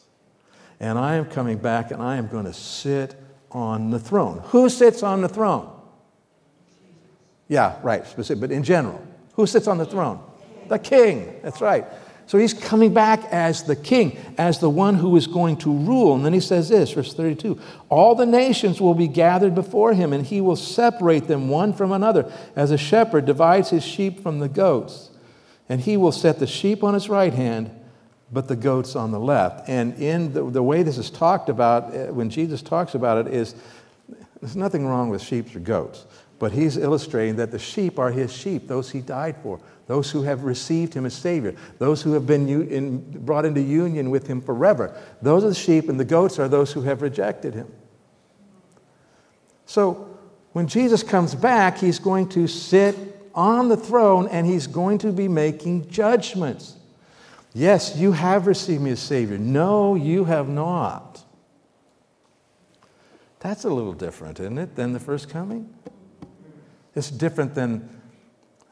[0.80, 3.14] And I am coming back and I am going to sit
[3.50, 4.42] on the throne.
[4.46, 5.70] Who sits on the throne?
[7.48, 9.04] Yeah, right, specific, but in general.
[9.34, 10.20] Who sits on the throne?
[10.68, 11.40] The king.
[11.42, 11.86] That's right.
[12.26, 16.14] So he's coming back as the king, as the one who is going to rule.
[16.14, 17.60] And then he says this, verse 32
[17.90, 21.92] All the nations will be gathered before him, and he will separate them one from
[21.92, 25.10] another, as a shepherd divides his sheep from the goats.
[25.68, 27.70] And he will set the sheep on his right hand,
[28.34, 29.68] but the goats on the left.
[29.68, 33.32] And in the, the way this is talked about, uh, when Jesus talks about it,
[33.32, 33.54] is
[34.40, 36.04] there's nothing wrong with sheep or goats,
[36.38, 40.22] but he's illustrating that the sheep are his sheep, those he died for those who
[40.22, 44.40] have received him as Savior, those who have been in, brought into union with him
[44.40, 44.98] forever.
[45.20, 47.70] Those are the sheep, and the goats are those who have rejected him.
[49.66, 50.18] So
[50.52, 52.96] when Jesus comes back, he's going to sit
[53.34, 56.76] on the throne and he's going to be making judgments.
[57.54, 59.38] Yes, you have received me as Savior.
[59.38, 61.24] No, you have not.
[63.38, 65.72] That's a little different, isn't it, than the first coming?
[66.96, 67.88] It's different than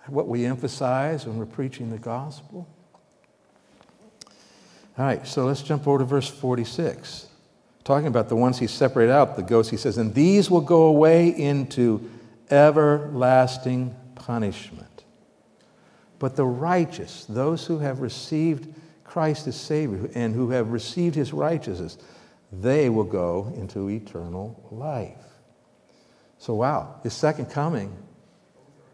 [0.09, 2.67] what we emphasize when we're preaching the gospel.
[4.99, 7.29] All right, so let's jump over to verse 46.
[7.85, 10.83] Talking about the ones he separated out, the ghosts, he says, and these will go
[10.85, 12.11] away into
[12.51, 14.92] everlasting punishment.
[16.23, 21.33] But the righteous, those who have received Christ as Savior and who have received his
[21.33, 21.99] righteousness,
[22.53, 25.19] they will go into eternal life.
[26.39, 27.93] So, wow, his second coming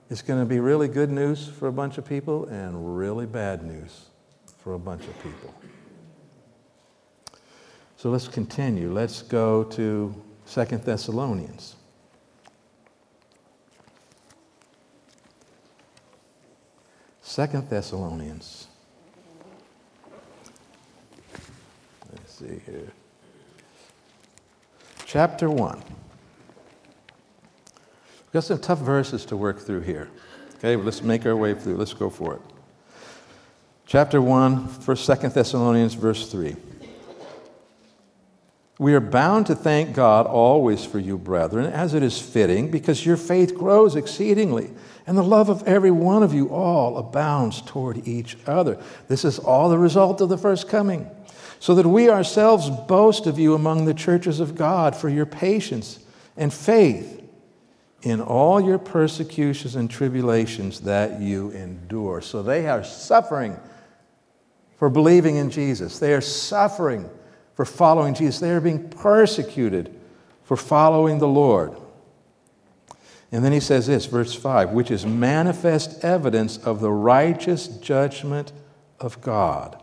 [0.08, 3.62] is going to be really good news for a bunch of people and really bad
[3.62, 4.06] news
[4.56, 5.52] for a bunch of people.
[7.98, 8.90] So let's continue.
[8.90, 10.14] Let's go to
[10.46, 11.76] Second Thessalonians.
[17.38, 18.66] Second Thessalonians.
[22.10, 22.90] Let's see here.
[25.04, 25.76] Chapter 1.
[25.76, 25.84] We've
[28.32, 30.10] got some tough verses to work through here.
[30.56, 31.76] Okay, well, let's make our way through.
[31.76, 32.40] Let's go for it.
[33.86, 36.56] Chapter 1, 1st, 2nd Thessalonians, verse 3.
[38.78, 43.04] We are bound to thank God always for you, brethren, as it is fitting, because
[43.04, 44.70] your faith grows exceedingly,
[45.04, 48.78] and the love of every one of you all abounds toward each other.
[49.08, 51.10] This is all the result of the first coming,
[51.58, 55.98] so that we ourselves boast of you among the churches of God for your patience
[56.36, 57.20] and faith
[58.02, 62.20] in all your persecutions and tribulations that you endure.
[62.20, 63.56] So they are suffering
[64.76, 65.98] for believing in Jesus.
[65.98, 67.10] They are suffering
[67.58, 68.38] for following Jesus.
[68.38, 69.92] They are being persecuted
[70.44, 71.76] for following the Lord.
[73.32, 78.52] And then he says this, verse 5, which is manifest evidence of the righteous judgment
[79.00, 79.82] of God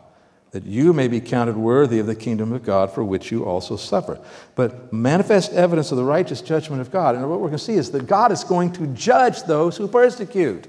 [0.52, 3.76] that you may be counted worthy of the kingdom of God for which you also
[3.76, 4.22] suffer.
[4.56, 7.16] But manifest evidence of the righteous judgment of God.
[7.16, 9.90] And what we're going to see is that God is going to judge those who
[9.90, 10.66] persecute.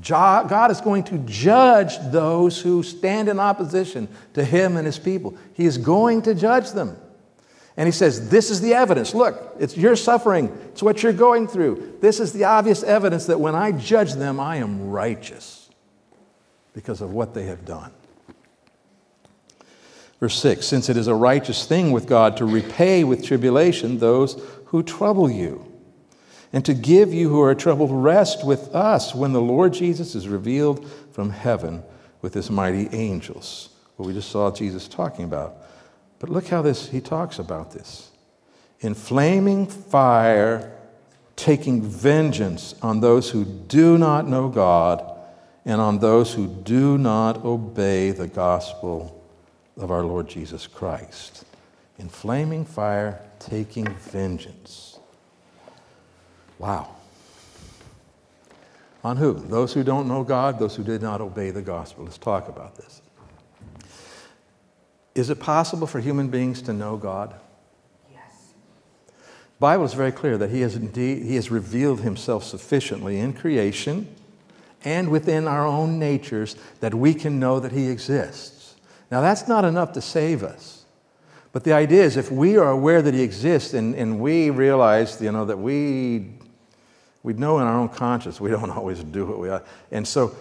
[0.00, 5.36] God is going to judge those who stand in opposition to Him and His people.
[5.52, 6.96] He is going to judge them.
[7.76, 9.14] And He says, This is the evidence.
[9.14, 11.98] Look, it's your suffering, it's what you're going through.
[12.00, 15.68] This is the obvious evidence that when I judge them, I am righteous
[16.72, 17.92] because of what they have done.
[20.20, 24.42] Verse 6 Since it is a righteous thing with God to repay with tribulation those
[24.66, 25.71] who trouble you,
[26.52, 30.28] and to give you who are troubled rest with us when the Lord Jesus is
[30.28, 31.82] revealed from heaven
[32.20, 33.70] with his mighty angels.
[33.96, 35.56] What we just saw Jesus talking about.
[36.18, 38.10] But look how this he talks about this.
[38.80, 40.72] In flaming fire,
[41.36, 45.08] taking vengeance on those who do not know God
[45.64, 49.24] and on those who do not obey the gospel
[49.76, 51.44] of our Lord Jesus Christ.
[51.98, 54.98] In flaming fire, taking vengeance.
[56.62, 56.90] Wow.
[59.02, 59.34] On who?
[59.34, 62.04] Those who don't know God, those who did not obey the gospel.
[62.04, 63.02] Let's talk about this.
[65.16, 67.34] Is it possible for human beings to know God?
[68.12, 68.54] Yes.
[69.08, 73.32] The Bible is very clear that he has indeed he has revealed himself sufficiently in
[73.32, 74.14] creation
[74.84, 78.76] and within our own natures that we can know that he exists.
[79.10, 80.82] Now, that's not enough to save us.
[81.52, 85.20] But the idea is if we are aware that He exists and, and we realize,
[85.20, 86.32] you know, that we,
[87.22, 89.66] we know in our own conscience we don't always do what we ought.
[89.90, 90.34] And so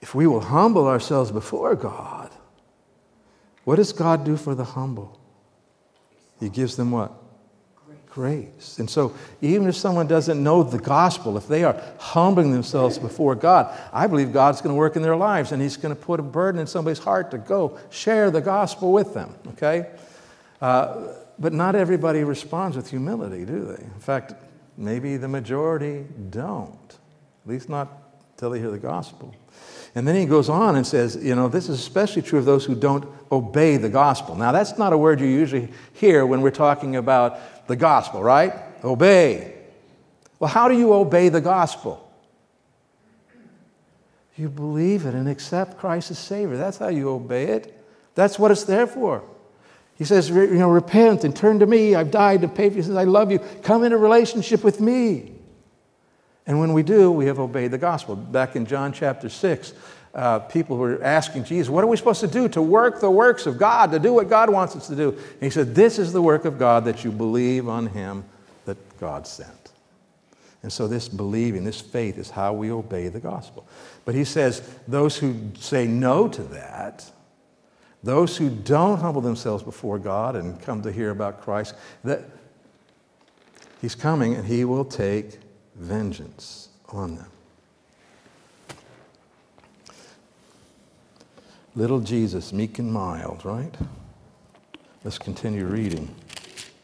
[0.00, 2.30] if we will humble ourselves before God,
[3.64, 5.20] what does God do for the humble?
[6.40, 7.22] He gives them what?
[8.12, 8.78] grace.
[8.78, 13.34] And so, even if someone doesn't know the gospel, if they are humbling themselves before
[13.34, 16.20] God, I believe God's going to work in their lives and He's going to put
[16.20, 19.90] a burden in somebody's heart to go share the gospel with them, okay?
[20.60, 23.82] Uh, but not everybody responds with humility, do they?
[23.82, 24.34] In fact,
[24.76, 26.98] maybe the majority don't.
[27.44, 27.88] at least not
[28.36, 29.34] till they hear the gospel.
[29.94, 32.64] And then he goes on and says, you know, this is especially true of those
[32.64, 34.34] who don't obey the gospel.
[34.34, 38.54] Now, that's not a word you usually hear when we're talking about the gospel, right?
[38.82, 39.54] Obey.
[40.38, 41.98] Well, how do you obey the gospel?
[44.36, 46.56] You believe it and accept Christ as Savior.
[46.56, 47.78] That's how you obey it.
[48.14, 49.22] That's what it's there for.
[49.96, 51.94] He says, you know, repent and turn to me.
[51.94, 52.82] I've died and paid for you.
[52.82, 53.38] He says, I love you.
[53.62, 55.32] Come in a relationship with me.
[56.46, 58.16] And when we do, we have obeyed the gospel.
[58.16, 59.72] Back in John chapter 6,
[60.14, 63.46] uh, people were asking Jesus, What are we supposed to do to work the works
[63.46, 65.10] of God, to do what God wants us to do?
[65.10, 68.24] And he said, This is the work of God that you believe on him
[68.64, 69.72] that God sent.
[70.62, 73.66] And so, this believing, this faith is how we obey the gospel.
[74.04, 77.10] But he says, Those who say no to that,
[78.02, 82.24] those who don't humble themselves before God and come to hear about Christ, that
[83.80, 85.38] he's coming and he will take
[85.76, 87.26] vengeance on them.
[91.74, 93.74] Little Jesus, meek and mild, right?
[95.04, 96.14] Let's continue reading.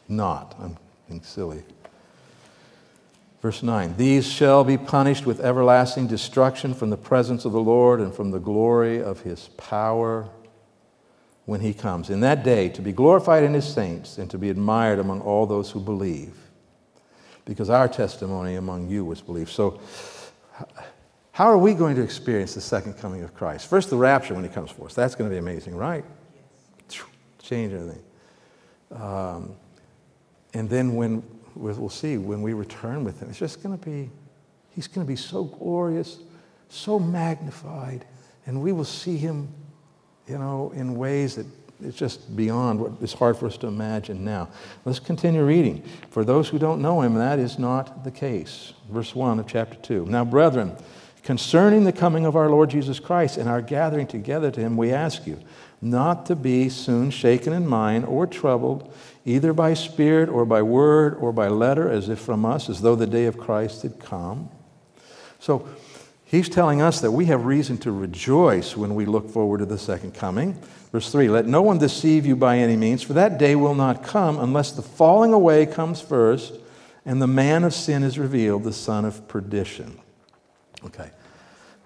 [0.07, 1.63] Not, I'm being silly.
[3.41, 7.99] Verse 9 These shall be punished with everlasting destruction from the presence of the Lord
[7.99, 10.27] and from the glory of his power
[11.49, 12.11] when he comes.
[12.11, 15.47] In that day, to be glorified in his saints and to be admired among all
[15.47, 16.35] those who believe
[17.43, 19.49] because our testimony among you was believed.
[19.49, 19.79] So,
[21.31, 23.67] how are we going to experience the second coming of Christ?
[23.67, 24.93] First, the rapture when he comes for us.
[24.93, 26.05] That's going to be amazing, right?
[26.89, 27.01] Yes.
[27.41, 28.03] Change everything.
[28.91, 29.55] Um,
[30.53, 31.23] and then when
[31.55, 34.11] we'll see when we return with him, it's just going to be,
[34.69, 36.19] he's going to be so glorious,
[36.67, 38.05] so magnified,
[38.45, 39.47] and we will see him,
[40.29, 41.47] you know, in ways that
[41.81, 44.49] it's just beyond what is hard for us to imagine now.
[44.85, 45.81] Let's continue reading.
[46.09, 48.73] For those who don't know him, that is not the case.
[48.89, 50.05] Verse 1 of chapter 2.
[50.05, 50.75] Now, brethren,
[51.23, 54.91] concerning the coming of our Lord Jesus Christ and our gathering together to him, we
[54.91, 55.39] ask you
[55.81, 61.15] not to be soon shaken in mind or troubled, either by spirit or by word
[61.15, 64.49] or by letter, as if from us, as though the day of Christ had come.
[65.39, 65.69] So,
[66.29, 69.79] He's telling us that we have reason to rejoice when we look forward to the
[69.79, 70.61] second coming.
[70.91, 74.03] Verse 3 Let no one deceive you by any means, for that day will not
[74.03, 76.53] come unless the falling away comes first
[77.03, 79.99] and the man of sin is revealed, the son of perdition.
[80.85, 81.09] Okay.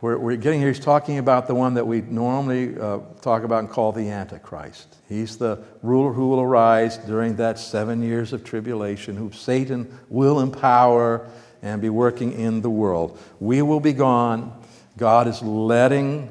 [0.01, 3.59] We're, we're getting here, he's talking about the one that we normally uh, talk about
[3.59, 4.97] and call the Antichrist.
[5.07, 10.41] He's the ruler who will arise during that seven years of tribulation, who Satan will
[10.41, 11.29] empower
[11.64, 13.18] and be working in the world.
[13.39, 14.53] We will be gone.
[14.97, 16.30] God is letting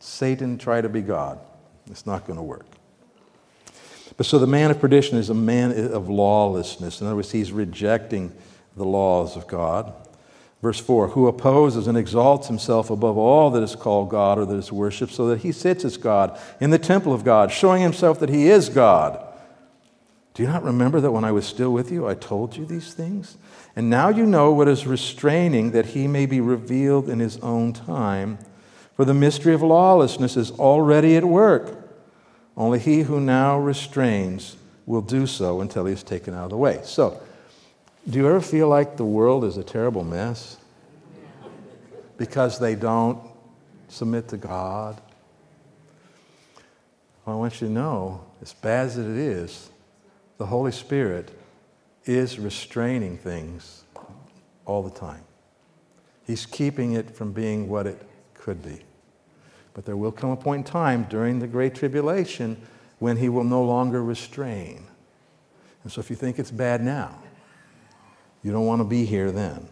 [0.00, 1.38] Satan try to be God.
[1.90, 2.66] It's not going to work.
[4.16, 7.00] But so the man of perdition is a man of lawlessness.
[7.00, 8.32] In other words, he's rejecting
[8.74, 9.92] the laws of God.
[10.62, 14.56] Verse 4 Who opposes and exalts himself above all that is called God or that
[14.56, 18.18] is worshipped, so that he sits as God in the temple of God, showing himself
[18.20, 19.24] that he is God.
[20.38, 22.94] Do you not remember that when I was still with you, I told you these
[22.94, 23.36] things?
[23.74, 27.72] And now you know what is restraining, that he may be revealed in his own
[27.72, 28.38] time.
[28.94, 31.90] For the mystery of lawlessness is already at work.
[32.56, 34.54] Only he who now restrains
[34.86, 36.82] will do so until he is taken out of the way.
[36.84, 37.20] So,
[38.08, 40.56] do you ever feel like the world is a terrible mess?
[42.16, 43.18] Because they don't
[43.88, 45.02] submit to God?
[47.26, 49.70] Well, I want you to know, as bad as it is,
[50.38, 51.30] the Holy Spirit
[52.04, 53.84] is restraining things
[54.64, 55.22] all the time.
[56.26, 58.00] He's keeping it from being what it
[58.34, 58.80] could be.
[59.74, 62.60] But there will come a point in time during the Great Tribulation
[62.98, 64.86] when he will no longer restrain.
[65.82, 67.18] And so if you think it's bad now,
[68.42, 69.68] you don't want to be here then.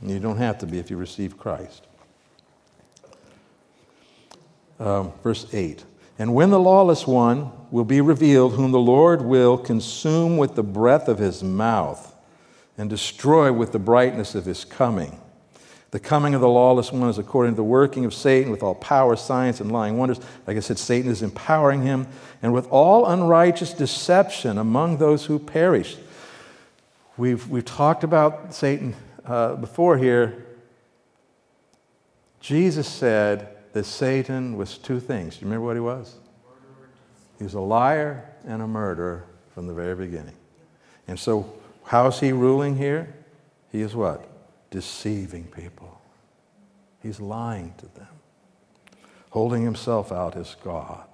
[0.00, 1.86] And you don't have to be if you receive Christ.
[4.78, 5.84] Um, verse 8
[6.20, 10.62] And when the lawless one will be revealed, whom the Lord will consume with the
[10.62, 12.14] breath of his mouth
[12.76, 15.18] and destroy with the brightness of his coming.
[15.92, 18.74] The coming of the lawless one is according to the working of Satan with all
[18.74, 20.20] power, science, and lying wonders.
[20.46, 22.06] Like I said, Satan is empowering him,
[22.42, 25.96] and with all unrighteous deception among those who perish.
[27.16, 28.94] We've, we've talked about Satan
[29.24, 30.44] uh, before here.
[32.40, 35.36] Jesus said that Satan was two things.
[35.36, 36.16] Do you remember what he was?
[37.38, 40.36] He was a liar and a murderer from the very beginning.
[41.08, 41.52] And so,
[41.84, 43.14] how is he ruling here?
[43.72, 44.30] He is what?
[44.70, 46.00] deceiving people.
[47.02, 48.08] He's lying to them,
[49.30, 51.06] holding himself out as God.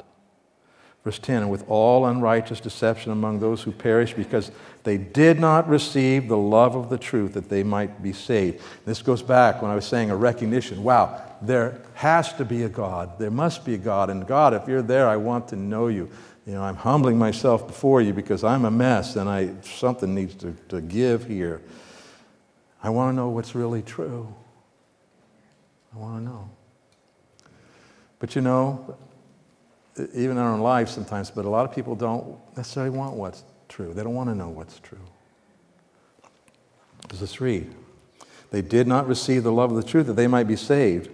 [1.05, 4.51] Verse 10 And with all unrighteous deception among those who perish, because
[4.83, 8.63] they did not receive the love of the truth that they might be saved.
[8.85, 10.83] This goes back when I was saying a recognition.
[10.83, 13.19] Wow, there has to be a God.
[13.19, 14.11] There must be a God.
[14.11, 16.11] And God, if you're there, I want to know you.
[16.47, 20.35] You know, I'm humbling myself before you because I'm a mess and I, something needs
[20.37, 21.61] to, to give here.
[22.83, 24.33] I want to know what's really true.
[25.95, 26.51] I want to know.
[28.19, 28.97] But you know,
[30.15, 33.43] even in our own lives sometimes, but a lot of people don't necessarily want what's
[33.69, 33.93] true.
[33.93, 35.01] They don't want to know what's true.
[37.09, 37.75] Does this read?
[38.51, 41.11] They did not receive the love of the truth that they might be saved.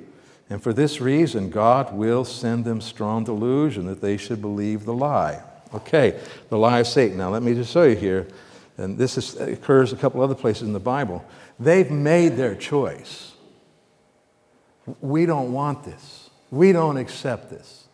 [0.50, 4.94] And for this reason, God will send them strong delusion that they should believe the
[4.94, 5.42] lie.
[5.74, 6.20] Okay,
[6.50, 7.16] the lie of Satan.
[7.16, 8.28] Now, let me just show you here,
[8.76, 11.24] and this is, occurs a couple other places in the Bible.
[11.58, 13.32] They've made their choice.
[15.00, 16.28] We don't want this.
[16.50, 17.86] We don't accept this.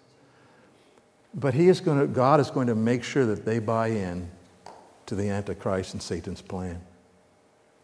[1.35, 4.29] But he is going to, God is going to make sure that they buy in
[5.07, 6.81] to the Antichrist and Satan's plan.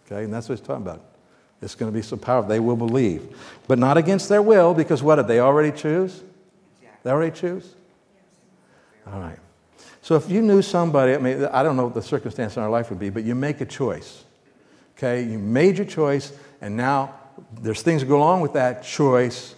[0.07, 1.14] Okay, and that's what he's talking about.
[1.65, 2.49] It's going to be so powerful.
[2.49, 3.37] They will believe.
[3.67, 6.23] But not against their will, because what did they already choose?
[7.03, 7.75] They already choose?
[9.07, 9.39] All right.
[10.03, 12.71] So if you knew somebody, I mean, I don't know what the circumstance in our
[12.71, 14.25] life would be, but you make a choice.
[14.97, 17.15] Okay, you made your choice, and now
[17.61, 19.55] there's things that go along with that choice.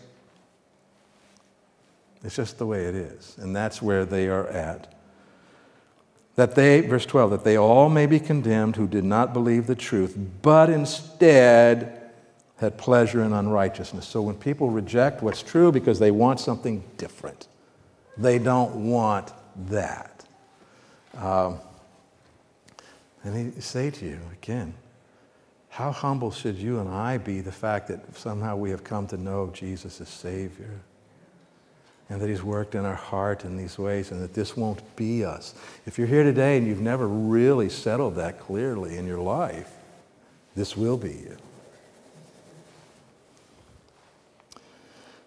[2.24, 3.36] It's just the way it is.
[3.38, 4.95] And that's where they are at.
[6.36, 9.74] That they, verse 12, that they all may be condemned who did not believe the
[9.74, 12.10] truth, but instead
[12.58, 14.06] had pleasure in unrighteousness.
[14.06, 17.48] So when people reject what's true because they want something different,
[18.16, 19.32] they don't want
[19.68, 20.24] that.
[21.14, 21.58] Um,
[23.24, 24.74] let me say to you again,
[25.68, 29.16] how humble should you and I be the fact that somehow we have come to
[29.16, 30.80] know Jesus as Savior?
[32.08, 35.24] And that He's worked in our heart in these ways, and that this won't be
[35.24, 35.54] us.
[35.86, 39.72] If you're here today and you've never really settled that clearly in your life,
[40.54, 41.36] this will be you.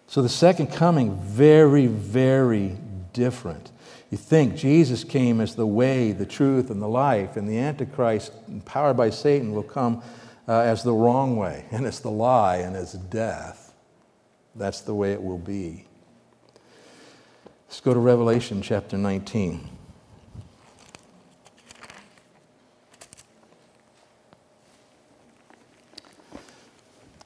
[0.06, 2.76] So the second coming, very, very
[3.12, 3.70] different.
[4.10, 8.32] You think Jesus came as the way, the truth, and the life, and the Antichrist,
[8.48, 10.02] empowered by Satan, will come
[10.48, 13.72] uh, as the wrong way, and as the lie, and as death.
[14.56, 15.86] That's the way it will be.
[17.70, 19.68] Let's go to Revelation chapter 19.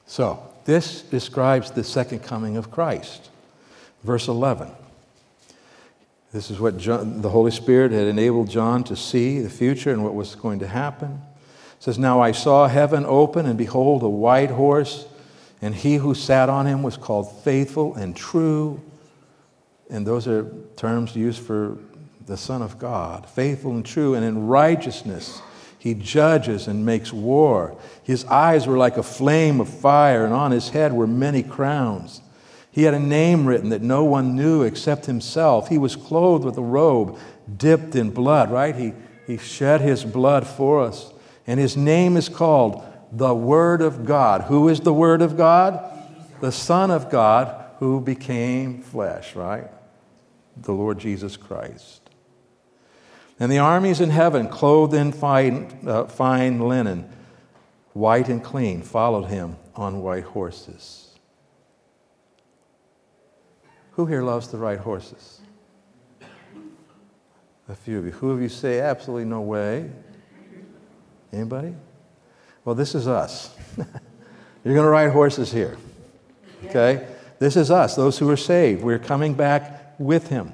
[0.05, 3.31] So, this describes the second coming of Christ.
[4.03, 4.69] Verse 11.
[6.31, 10.03] This is what John, the Holy Spirit had enabled John to see the future and
[10.03, 11.23] what was going to happen.
[11.79, 15.07] It says, Now I saw heaven open, and behold, a white horse,
[15.59, 18.79] and he who sat on him was called faithful and true
[19.89, 21.77] and those are terms used for
[22.25, 25.41] the Son of God, faithful and true, and in righteousness.
[25.77, 27.77] He judges and makes war.
[28.03, 32.21] His eyes were like a flame of fire, and on his head were many crowns.
[32.71, 35.69] He had a name written that no one knew except himself.
[35.69, 37.17] He was clothed with a robe
[37.57, 38.75] dipped in blood, right?
[38.75, 38.93] He,
[39.27, 41.13] he shed his blood for us.
[41.47, 44.41] And his name is called the Word of God.
[44.41, 45.79] Who is the Word of God?
[46.41, 49.69] The Son of God who became flesh, right?
[50.57, 52.01] The Lord Jesus Christ.
[53.39, 57.09] And the armies in heaven, clothed in fine, uh, fine linen,
[57.93, 61.17] white and clean, followed him on white horses.
[63.91, 65.41] Who here loves to ride horses?
[67.67, 68.11] A few of you.
[68.11, 69.89] Who of you say, absolutely no way?
[71.33, 71.75] Anybody?
[72.63, 73.55] Well, this is us.
[73.77, 75.77] You're going to ride horses here.
[76.65, 77.07] Okay?
[77.39, 78.81] This is us, those who are saved.
[78.81, 80.53] We're coming back with him.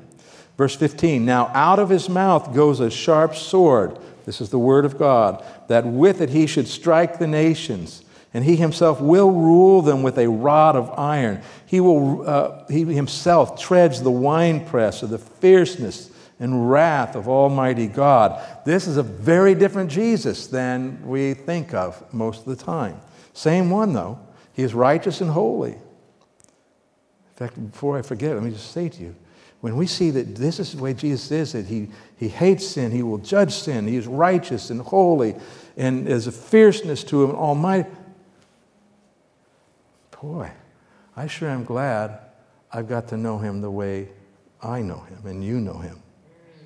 [0.58, 3.98] Verse 15 Now out of his mouth goes a sharp sword.
[4.26, 8.46] This is the word of God, that with it he should strike the nations, and
[8.46, 11.42] he himself will rule them with a rod of iron.
[11.66, 17.88] He, will, uh, he himself treads the winepress of the fierceness and wrath of Almighty
[17.88, 18.42] God.
[18.66, 23.00] This is a very different Jesus than we think of most of the time.
[23.34, 24.20] Same one, though.
[24.54, 25.74] He is righteous and holy.
[25.74, 25.80] In
[27.36, 29.16] fact, before I forget, let me just say to you
[29.62, 32.91] when we see that this is the way Jesus is, that he, he hates sin,
[32.91, 35.36] he will judge sin, he is righteous and holy,
[35.78, 37.89] and there's a fierceness to him, almighty.
[40.20, 40.51] Boy,
[41.16, 42.20] I sure am glad
[42.72, 44.09] I've got to know him the way
[44.62, 46.01] I know him and you know him.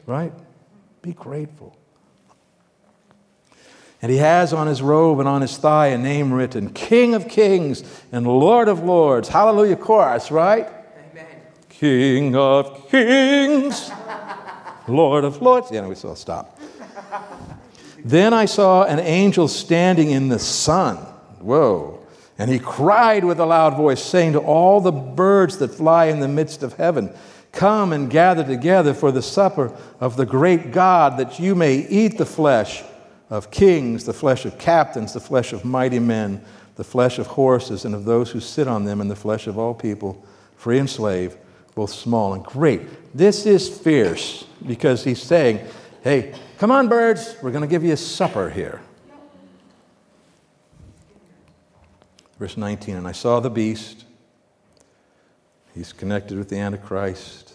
[0.06, 0.34] Right?
[1.02, 1.76] Be grateful.
[4.02, 7.28] And he has on his robe and on his thigh a name written King of
[7.28, 9.30] Kings and Lord of Lords.
[9.30, 10.70] Hallelujah chorus, right?
[11.80, 13.92] King of Kings.
[14.88, 15.72] Lord of Lords.
[15.72, 16.60] Yeah, we saw stop.
[18.04, 20.98] then I saw an angel standing in the sun.
[21.40, 22.00] Whoa.
[22.38, 26.20] And he cried with a loud voice, saying to all the birds that fly in
[26.20, 27.14] the midst of heaven,
[27.52, 32.18] Come and gather together for the supper of the great God, that you may eat
[32.18, 32.84] the flesh
[33.30, 36.44] of kings, the flesh of captains, the flesh of mighty men,
[36.76, 39.58] the flesh of horses and of those who sit on them, and the flesh of
[39.58, 40.26] all people,
[40.58, 41.38] free and slave,
[41.76, 42.82] both small and great.
[43.16, 45.60] This is fierce because he's saying,
[46.04, 48.82] Hey, come on, birds, we're going to give you a supper here.
[52.40, 54.06] Verse 19, and I saw the beast.
[55.74, 57.46] He's connected with the Antichrist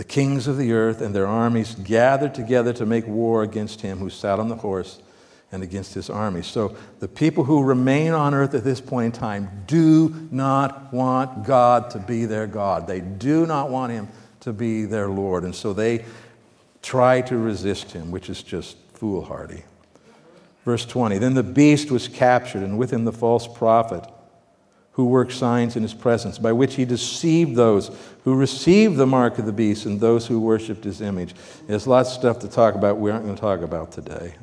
[0.00, 3.98] the kings of the earth and their armies gathered together to make war against him
[3.98, 4.98] who sat on the horse
[5.52, 6.42] and against his army.
[6.42, 11.44] So the people who remain on earth at this point in time do not want
[11.44, 12.86] God to be their God.
[12.86, 14.08] They do not want him
[14.40, 15.44] to be their Lord.
[15.44, 16.04] And so they
[16.82, 19.64] try to resist him, which is just foolhardy.
[20.64, 24.04] Verse 20 Then the beast was captured, and with him the false prophet
[24.92, 27.90] who worked signs in his presence, by which he deceived those
[28.24, 31.34] who received the mark of the beast and those who worshiped his image.
[31.66, 34.34] There's lots of stuff to talk about we aren't going to talk about today.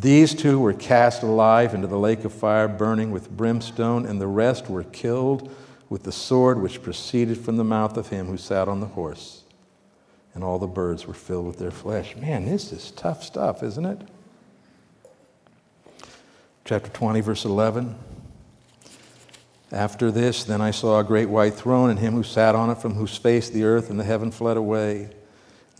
[0.00, 4.26] These two were cast alive into the lake of fire, burning with brimstone, and the
[4.26, 5.54] rest were killed
[5.90, 9.42] with the sword which proceeded from the mouth of him who sat on the horse.
[10.32, 12.16] And all the birds were filled with their flesh.
[12.16, 14.00] Man, this is tough stuff, isn't it?
[16.64, 17.94] Chapter 20, verse 11.
[19.70, 22.78] After this, then I saw a great white throne, and him who sat on it,
[22.78, 25.10] from whose face the earth and the heaven fled away.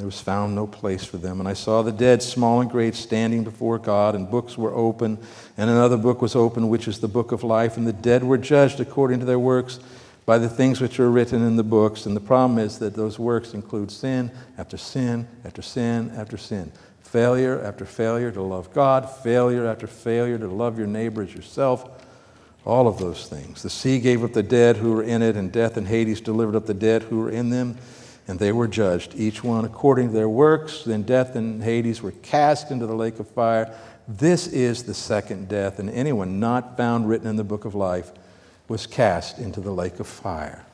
[0.03, 1.38] There was found no place for them.
[1.38, 5.16] And I saw the dead, small and great, standing before God, and books were open,
[5.57, 7.76] and another book was open, which is the book of life.
[7.76, 9.78] And the dead were judged according to their works
[10.26, 12.05] by the things which are written in the books.
[12.05, 16.72] And the problem is that those works include sin after sin after sin after sin.
[17.05, 21.88] Failure after failure to love God, failure after failure to love your neighbor as yourself
[22.64, 23.62] all of those things.
[23.62, 26.57] The sea gave up the dead who were in it, and death and Hades delivered
[26.57, 27.78] up the dead who were in them,
[28.28, 30.84] and they were judged, each one according to their works.
[30.84, 33.74] Then death and Hades were cast into the lake of fire.
[34.06, 38.12] This is the second death, and anyone not found written in the book of life
[38.68, 40.64] was cast into the lake of fire.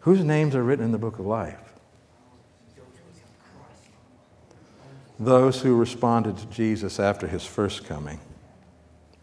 [0.00, 1.58] Whose names are written in the book of life?
[5.20, 8.20] Those who responded to Jesus after his first coming.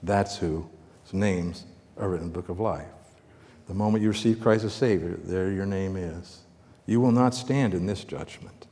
[0.03, 0.65] That's whose
[1.13, 1.63] names
[1.97, 2.95] are written in the book of life.
[3.68, 6.41] The moment you receive Christ as Savior, there your name is.
[6.86, 8.68] You will not stand in this judgment.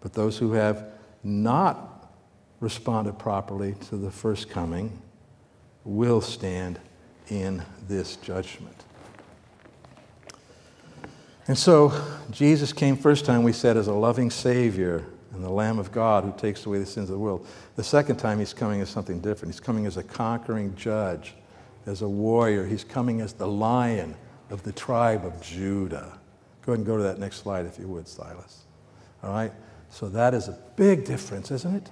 [0.00, 0.84] But those who have
[1.24, 2.12] not
[2.60, 5.00] responded properly to the first coming
[5.84, 6.78] will stand
[7.28, 8.84] in this judgment.
[11.48, 11.92] And so,
[12.30, 16.24] Jesus came first time, we said, as a loving Savior and the Lamb of God
[16.24, 17.46] who takes away the sins of the world.
[17.76, 19.54] The second time, he's coming as something different.
[19.54, 21.34] He's coming as a conquering judge,
[21.86, 22.66] as a warrior.
[22.66, 24.16] He's coming as the lion
[24.50, 26.18] of the tribe of Judah.
[26.62, 28.64] Go ahead and go to that next slide, if you would, Silas.
[29.22, 29.52] All right?
[29.90, 31.90] So that is a big difference, isn't it?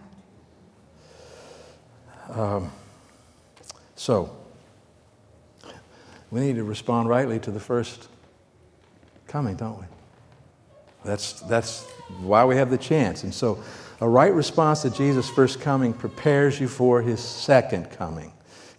[2.30, 2.70] Um,
[3.94, 4.36] so,
[6.30, 8.08] we need to respond rightly to the first
[9.28, 9.86] coming, don't we?
[11.04, 11.84] That's, that's
[12.20, 13.22] why we have the chance.
[13.24, 13.62] And so,
[14.00, 18.32] a right response to Jesus' first coming prepares you for his second coming.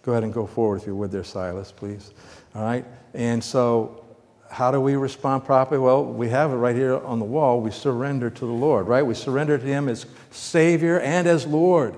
[0.06, 2.12] Go ahead and go forward if you would, there, Silas, please.
[2.53, 2.86] All right?
[3.16, 4.06] And so,
[4.51, 5.80] how do we respond properly?
[5.80, 7.60] Well, we have it right here on the wall.
[7.60, 9.01] We surrender to the Lord, right?
[9.01, 11.95] We surrender to him as Savior and as Lord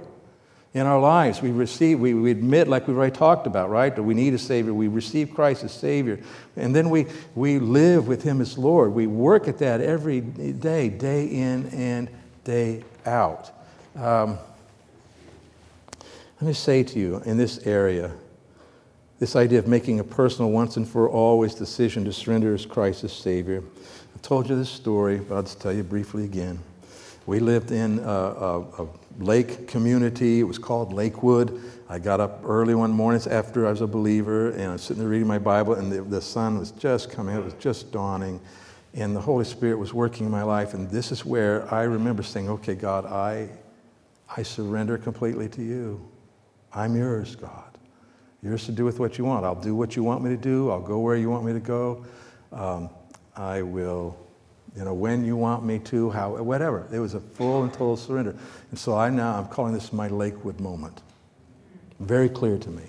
[0.74, 1.42] in our lives.
[1.42, 4.40] We receive, we, we admit, like we've already talked about, right, that we need a
[4.40, 4.74] Savior.
[4.74, 6.18] We receive Christ as Savior.
[6.56, 8.94] And then we, we live with Him as Lord.
[8.94, 12.10] We work at that every day, day in and
[12.46, 13.52] day out.
[13.98, 14.40] Um,
[16.40, 18.12] let me say to you in this area,
[19.18, 23.04] this idea of making a personal, once and for always decision to surrender as Christ
[23.04, 23.64] as Savior.
[24.14, 26.60] I've told you this story, but I'll just tell you briefly again.
[27.26, 30.40] We lived in a, a, a lake community.
[30.40, 31.60] It was called Lakewood.
[31.90, 35.02] I got up early one morning after I was a believer, and I was sitting
[35.02, 37.36] there reading my Bible, and the, the sun was just coming.
[37.36, 38.40] It was just dawning,
[38.94, 40.76] and the Holy Spirit was working in my life.
[40.76, 43.50] And this is where I remember saying, "Okay, God, I,
[44.36, 46.07] I surrender completely to you.
[46.78, 47.64] I'm yours, God.
[48.44, 49.46] Yours to do with what you want.
[49.46, 50.70] I'll do what you want me to do.
[50.70, 52.06] I'll go where you want me to go.
[52.52, 52.90] Um,
[53.36, 54.18] I will."
[54.78, 56.88] you know, when you want me to, how, whatever.
[56.92, 58.36] It was a full and total surrender.
[58.70, 61.02] And so I now, I'm calling this my Lakewood moment.
[62.00, 62.84] Very clear to me.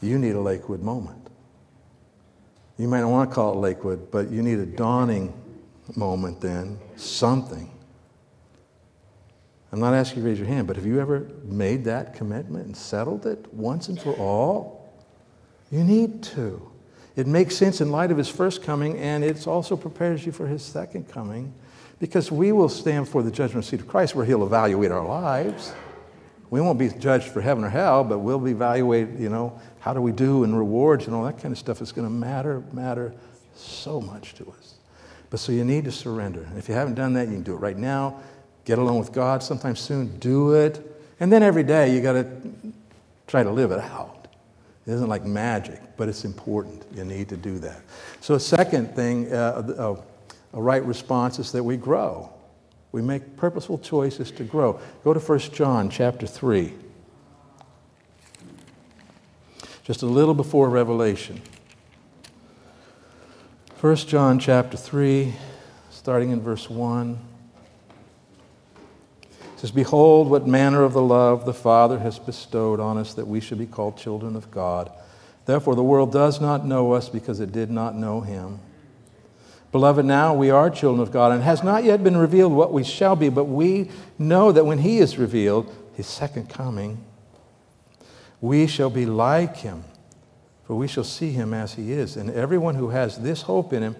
[0.00, 1.18] You need a Lakewood moment.
[2.78, 5.32] You might not want to call it Lakewood, but you need a dawning
[5.96, 7.68] moment then, something.
[9.72, 12.66] I'm not asking you to raise your hand, but have you ever made that commitment
[12.66, 14.92] and settled it once and for all?
[15.70, 16.70] You need to.
[17.16, 20.46] It makes sense in light of his first coming, and it also prepares you for
[20.46, 21.54] his second coming
[21.98, 25.72] because we will stand for the judgment seat of Christ where he'll evaluate our lives.
[26.50, 29.94] We won't be judged for heaven or hell, but we'll be evaluated, you know, how
[29.94, 32.62] do we do and rewards and all that kind of stuff is going to matter,
[32.72, 33.14] matter
[33.54, 34.74] so much to us.
[35.30, 36.42] But so you need to surrender.
[36.42, 38.20] And if you haven't done that, you can do it right now.
[38.64, 40.18] Get along with God sometime soon.
[40.18, 40.88] Do it.
[41.18, 42.26] And then every day you got to
[43.26, 44.28] try to live it out.
[44.86, 46.84] It isn't like magic, but it's important.
[46.94, 47.82] You need to do that.
[48.20, 49.96] So, a second thing, uh,
[50.52, 52.32] a, a right response is that we grow.
[52.90, 54.80] We make purposeful choices to grow.
[55.04, 56.72] Go to 1 John chapter 3.
[59.84, 61.40] Just a little before Revelation.
[63.80, 65.32] 1 John chapter 3,
[65.90, 67.18] starting in verse 1
[69.62, 73.38] says, Behold, what manner of the love the Father has bestowed on us that we
[73.38, 74.90] should be called children of God.
[75.46, 78.58] Therefore, the world does not know us because it did not know him.
[79.70, 82.82] Beloved, now we are children of God, and has not yet been revealed what we
[82.82, 83.88] shall be, but we
[84.18, 87.04] know that when he is revealed, his second coming,
[88.40, 89.84] we shall be like him,
[90.64, 92.16] for we shall see him as he is.
[92.16, 93.96] And everyone who has this hope in him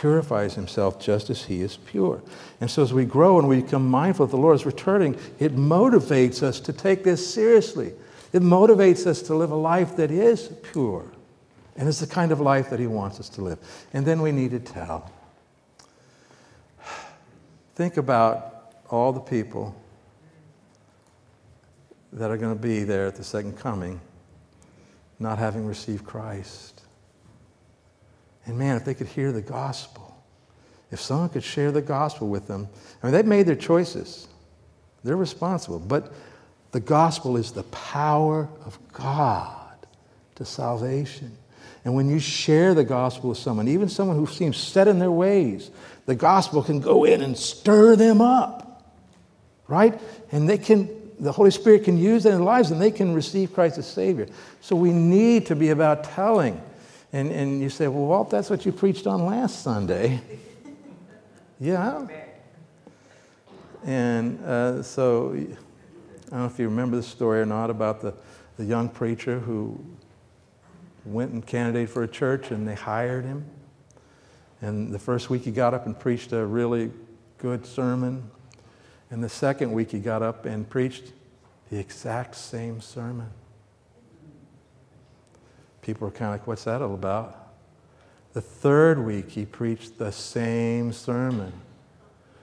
[0.00, 2.22] purifies himself just as he is pure.
[2.60, 5.56] And so as we grow and we become mindful that the Lord is returning, it
[5.56, 7.92] motivates us to take this seriously.
[8.32, 11.06] It motivates us to live a life that is pure
[11.76, 13.58] and is the kind of life that he wants us to live.
[13.92, 15.10] And then we need to tell.
[17.74, 19.74] Think about all the people
[22.12, 24.00] that are going to be there at the second coming
[25.18, 26.75] not having received Christ.
[28.46, 30.16] And man, if they could hear the gospel,
[30.90, 32.68] if someone could share the gospel with them,
[33.02, 34.28] I mean, they've made their choices.
[35.02, 35.80] They're responsible.
[35.80, 36.12] But
[36.72, 39.86] the gospel is the power of God
[40.36, 41.36] to salvation.
[41.84, 45.10] And when you share the gospel with someone, even someone who seems set in their
[45.10, 45.70] ways,
[46.06, 48.92] the gospel can go in and stir them up,
[49.68, 50.00] right?
[50.32, 50.88] And they can,
[51.20, 53.86] the Holy Spirit can use that in their lives and they can receive Christ as
[53.86, 54.26] Savior.
[54.60, 56.60] So we need to be about telling.
[57.16, 60.20] And, and you say, well, Walt, that's what you preached on last Sunday.
[61.58, 62.06] yeah.
[63.86, 65.38] And uh, so, I
[66.30, 68.12] don't know if you remember the story or not about the,
[68.58, 69.82] the young preacher who
[71.06, 73.46] went and candidated for a church and they hired him.
[74.60, 76.92] And the first week he got up and preached a really
[77.38, 78.30] good sermon.
[79.10, 81.14] And the second week he got up and preached
[81.70, 83.30] the exact same sermon.
[85.86, 87.52] People were kind of like, what's that all about?
[88.32, 91.52] The third week, he preached the same sermon.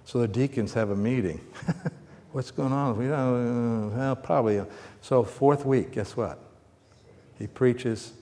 [0.06, 1.41] So the deacons have a meeting.
[2.32, 2.98] what's going on?
[2.98, 4.60] We don't, uh, well, probably.
[4.60, 4.66] Uh,
[5.02, 6.39] so, fourth week, guess what?
[7.38, 8.14] He preaches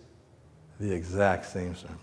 [0.79, 1.99] the exact same sermon.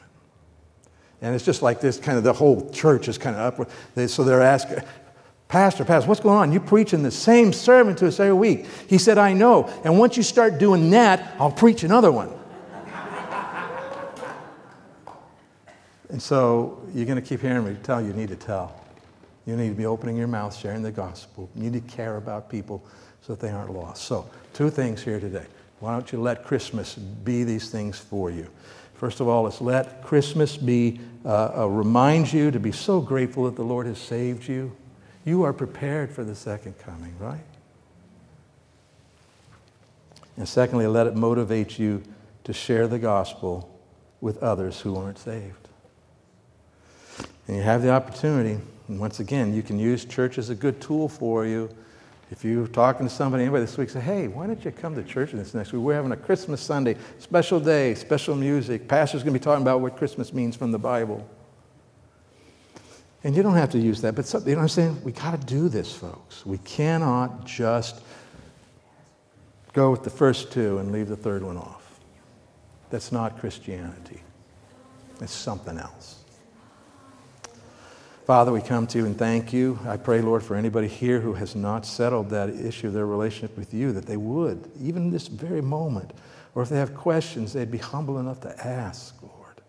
[1.20, 3.70] And it's just like this kind of the whole church is kind of up.
[3.96, 4.78] They, so they're asking,
[5.48, 6.52] Pastor, Pastor, what's going on?
[6.52, 8.66] You're preaching the same sermon to us every week.
[8.86, 9.68] He said, I know.
[9.82, 12.37] And once you start doing that, I'll preach another one.
[16.08, 18.84] And so you're going to keep hearing me tell you need to tell.
[19.46, 21.48] You need to be opening your mouth, sharing the gospel.
[21.54, 22.84] You need to care about people
[23.22, 24.04] so that they aren't lost.
[24.04, 25.46] So, two things here today.
[25.80, 28.48] Why don't you let Christmas be these things for you?
[28.94, 33.44] First of all, let's let Christmas be uh, uh, remind you to be so grateful
[33.44, 34.76] that the Lord has saved you.
[35.24, 37.44] You are prepared for the second coming, right?
[40.36, 42.02] And secondly, let it motivate you
[42.44, 43.78] to share the gospel
[44.20, 45.67] with others who aren't saved.
[47.48, 50.80] And you have the opportunity, and once again, you can use church as a good
[50.80, 51.68] tool for you.
[52.30, 55.02] If you're talking to somebody, anybody this week, say, hey, why don't you come to
[55.02, 55.80] church this next week?
[55.80, 58.86] We're having a Christmas Sunday, special day, special music.
[58.86, 61.26] Pastor's going to be talking about what Christmas means from the Bible.
[63.24, 65.02] And you don't have to use that, but some, you know what I'm saying?
[65.02, 66.44] We got to do this, folks.
[66.44, 68.02] We cannot just
[69.72, 71.98] go with the first two and leave the third one off.
[72.90, 74.20] That's not Christianity.
[75.20, 76.17] It's something else.
[78.28, 79.78] Father, we come to you and thank you.
[79.86, 83.72] I pray, Lord, for anybody here who has not settled that issue their relationship with
[83.72, 86.12] you, that they would, even this very moment.
[86.54, 89.62] Or if they have questions, they'd be humble enough to ask, Lord.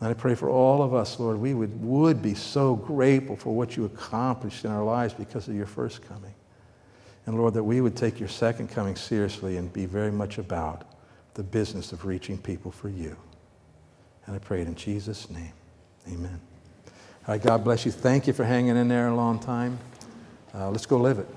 [0.00, 3.56] And I pray for all of us, Lord, we would, would be so grateful for
[3.56, 6.34] what you accomplished in our lives because of your first coming.
[7.24, 10.84] And Lord, that we would take your second coming seriously and be very much about
[11.32, 13.16] the business of reaching people for you.
[14.26, 15.54] And I pray it in Jesus' name.
[16.06, 16.38] Amen.
[17.26, 17.90] All right, God bless you.
[17.90, 19.80] Thank you for hanging in there a long time.
[20.54, 21.35] Uh, let's go live it.